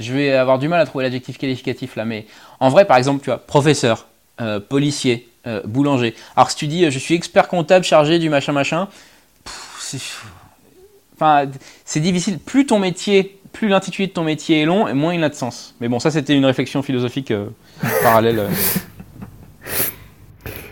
[0.00, 2.26] je vais avoir du mal à trouver l'adjectif qualificatif là, mais
[2.58, 4.06] en vrai, par exemple, tu vois, professeur,
[4.40, 6.14] euh, policier, euh, boulanger.
[6.36, 8.88] Alors, si tu dis, euh, je suis expert comptable chargé du machin machin,
[9.78, 10.00] c'est
[11.14, 11.46] enfin,
[11.96, 12.38] difficile.
[12.38, 15.34] Plus ton métier, plus l'intitulé de ton métier est long, et moins il a de
[15.34, 15.74] sens.
[15.80, 17.32] Mais bon, ça, c'était une réflexion philosophique
[18.02, 18.48] parallèle.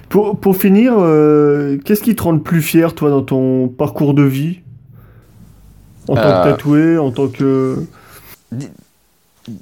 [0.09, 0.95] Pour, pour finir,
[1.85, 4.61] qu'est-ce qui te rend le plus fier, toi, dans ton parcours de vie?
[6.09, 7.85] En tant que tatoué, en tant que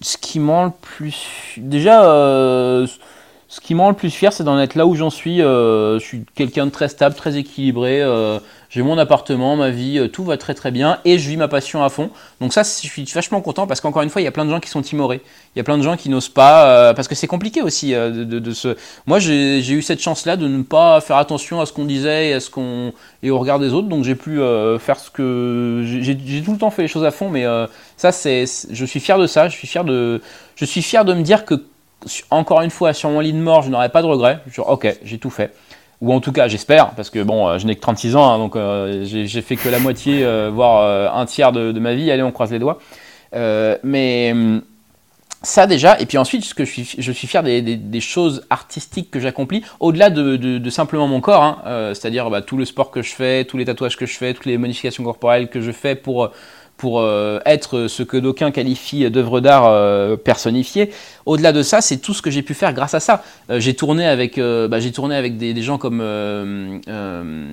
[0.01, 1.55] ce qui m'a le plus.
[1.57, 2.87] Déjà, euh,
[3.49, 5.43] ce qui m'a le plus fier, c'est d'en être là où j'en suis.
[5.43, 8.03] Euh, je suis quelqu'un de très stable, très équilibré.
[8.67, 11.49] Euh, j'ai mon appartement, ma vie, tout va très très bien et je vis ma
[11.49, 12.11] passion à fond.
[12.41, 14.51] Donc ça, je suis vachement content parce qu'encore une fois, il y a plein de
[14.51, 15.23] gens qui sont timorés.
[15.55, 18.25] Il y a plein de gens qui n'osent pas parce que c'est compliqué aussi de,
[18.25, 18.77] de, se.
[19.07, 22.35] Moi, j'ai eu cette chance-là de ne pas faire attention à ce qu'on disait et
[22.35, 22.93] à ce qu'on
[23.23, 23.89] et au regard des autres.
[23.89, 24.39] Donc j'ai pu
[24.79, 27.45] faire ce que j'ai tout le temps fait les choses à fond, mais
[27.97, 29.49] ça, c'est, je suis fier de ça.
[29.49, 30.21] Je suis fier de,
[30.57, 31.55] je suis fier de me dire que,
[32.31, 34.41] encore une fois, sur mon lit de mort, je n'aurai pas de regrets.
[34.53, 35.55] Genre, ok, j'ai tout fait.
[36.03, 38.39] Ou en tout cas, j'espère, parce que bon, euh, je n'ai que 36 ans, hein,
[38.39, 42.11] donc euh, j'ai fait que la moitié, euh, voire un tiers de, ma vie.
[42.11, 42.79] Allez, on croise les doigts.
[43.33, 44.63] mais hum,
[45.43, 49.11] ça déjà, et puis ensuite, ce que je suis, je suis fier des, choses artistiques
[49.11, 53.01] que j'accomplis, au-delà de, de, simplement mon corps, hein, c'est-à-dire bah, tout le sport que
[53.01, 55.95] je fais, tous les tatouages que je fais, toutes les modifications corporelles que je fais
[55.95, 56.31] pour
[56.77, 60.91] pour euh, être ce que d'aucuns qualifient d'œuvre d'art euh, personnifiée.
[61.25, 63.23] Au-delà de ça, c'est tout ce que j'ai pu faire grâce à ça.
[63.51, 66.01] Euh, j'ai tourné avec, bah, j'ai tourné avec des, gens comme,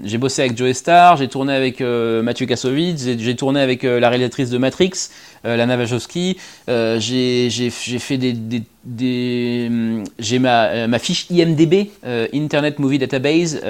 [0.03, 4.49] j'ai bossé avec Joe Star, j'ai tourné avec Mathieu Kassovitz, j'ai tourné avec la réalisatrice
[4.49, 5.09] de Matrix,
[5.43, 6.38] Lana Wachowski.
[6.67, 11.89] j'ai fait des, des, j'ai ma, ma, fiche IMDB,
[12.34, 13.61] Internet Movie Database,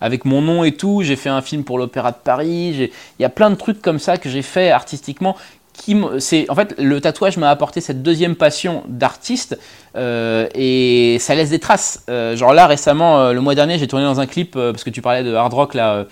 [0.00, 1.02] avec mon nom et tout.
[1.02, 2.90] J'ai fait un film pour l'Opéra de Paris.
[3.18, 5.36] Il y a plein de trucs comme ça que j'ai fait artistiquement
[6.48, 9.58] en fait le tatouage m'a apporté cette deuxième passion d'artiste
[9.96, 13.88] euh, et ça laisse des traces euh, genre là récemment euh, le mois dernier j'ai
[13.88, 16.06] tourné dans un clip parce que tu parlais de hard rock là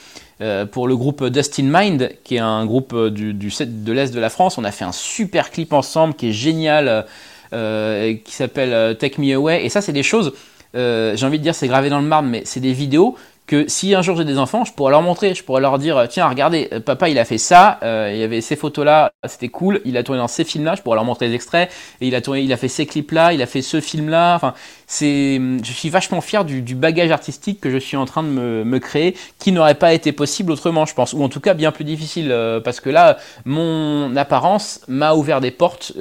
[0.72, 4.20] pour le groupe Dust in Mind qui est un groupe du, du de l'est de
[4.20, 7.04] la France on a fait un super clip ensemble qui est génial
[7.50, 9.64] qui s'appelle Take Me Away.
[9.64, 10.32] Et ça c'est des choses
[10.74, 13.16] j'ai envie de dire c'est gravé dans le marbre mais c'est des vidéos
[13.50, 16.06] que si un jour j'ai des enfants, je pourrais leur montrer, je pourrais leur dire
[16.08, 19.10] tiens regardez, euh, papa il a fait ça, euh, il y avait ces photos là,
[19.26, 21.68] c'était cool, il a tourné dans ces films là, je pourrais leur montrer des extraits,
[22.00, 24.08] et il a tourné, il a fait ces clips là, il a fait ce film
[24.08, 24.54] là, enfin
[24.86, 28.78] c'est, je suis vachement fier du, bagage artistique que je suis en train de me,
[28.78, 31.84] créer, qui n'aurait pas été possible autrement, je pense, ou en tout cas bien plus
[31.84, 35.92] difficile, euh, parce que là mon apparence m'a ouvert des portes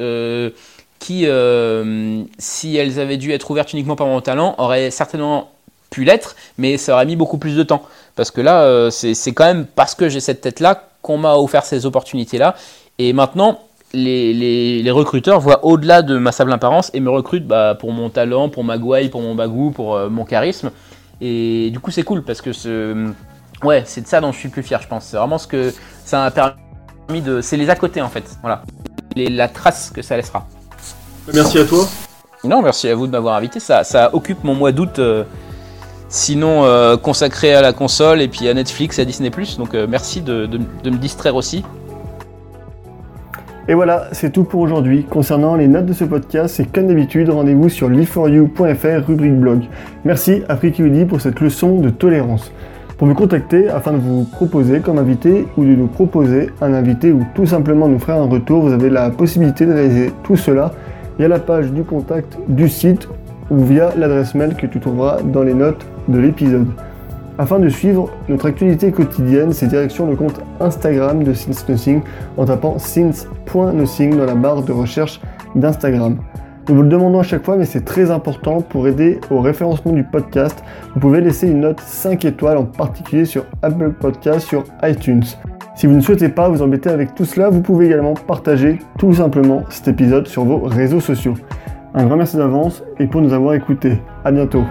[0.99, 1.25] qui,
[2.37, 5.49] si elles avaient dû être ouvertes uniquement par mon talent, auraient certainement
[5.89, 7.83] pu l'être, mais ça aurait mis beaucoup plus de temps.
[8.15, 11.85] Parce que là, c'est quand même parce que j'ai cette tête-là qu'on m'a offert ces
[11.85, 12.55] opportunités-là.
[12.97, 13.59] Et maintenant,
[13.93, 18.49] les, recruteurs voient au-delà de ma simple apparence et me recrutent bah, pour mon talent,
[18.49, 20.71] pour ma gouaille, pour mon bagou, pour euh, mon charisme.
[21.21, 22.51] Et du coup, c'est cool parce que
[23.63, 25.05] ouais, c'est de ça dont je suis plus fier, je pense.
[25.05, 25.73] C'est vraiment ce que
[26.05, 27.41] ça m'a permis de.
[27.41, 28.23] C'est les à côté en fait.
[28.41, 28.63] Voilà.
[29.15, 30.47] la trace que ça laissera.
[31.33, 31.85] Merci à toi.
[32.43, 33.59] Non, merci à vous de m'avoir invité.
[33.59, 34.99] Ça, ça occupe mon mois d'août.
[34.99, 35.23] Euh,
[36.11, 40.21] sinon euh, consacré à la console et puis à Netflix et à Disney⁇ Donc merci
[40.21, 41.63] de, me distraire aussi.
[43.67, 45.03] Et voilà, c'est tout pour aujourd'hui.
[45.03, 49.61] Concernant les notes de ce podcast, c'est comme d'habitude, rendez-vous sur live4you.fr rubrique blog.
[50.03, 52.51] Merci à FreakyWD pour cette leçon de tolérance.
[52.97, 57.11] Pour me contacter afin de vous proposer comme invité ou de nous proposer un invité
[57.11, 60.71] ou tout simplement nous faire un retour, vous avez la possibilité de réaliser tout cela
[61.19, 63.07] via la page du contact du site
[63.51, 66.67] ou via l'adresse mail que tu trouveras dans les notes de l'épisode.
[67.37, 72.01] Afin de suivre notre actualité quotidienne, c'est direction le compte Instagram de Since Nothing
[72.37, 75.21] en tapant since.nothing dans la barre de recherche
[75.55, 76.17] d'Instagram.
[76.67, 79.91] Nous vous le demandons à chaque fois, mais c'est très important pour aider au référencement
[79.91, 80.63] du podcast.
[80.93, 85.23] Vous pouvez laisser une note 5 étoiles, en particulier sur Apple Podcast, sur iTunes.
[85.79, 89.13] Si vous ne souhaitez pas vous embêter avec tout cela, vous pouvez également partager tout
[89.13, 91.35] simplement cet épisode sur vos réseaux sociaux.
[91.93, 94.01] Un grand merci d'avance et pour nous avoir écoutés.
[94.25, 94.65] À bientôt.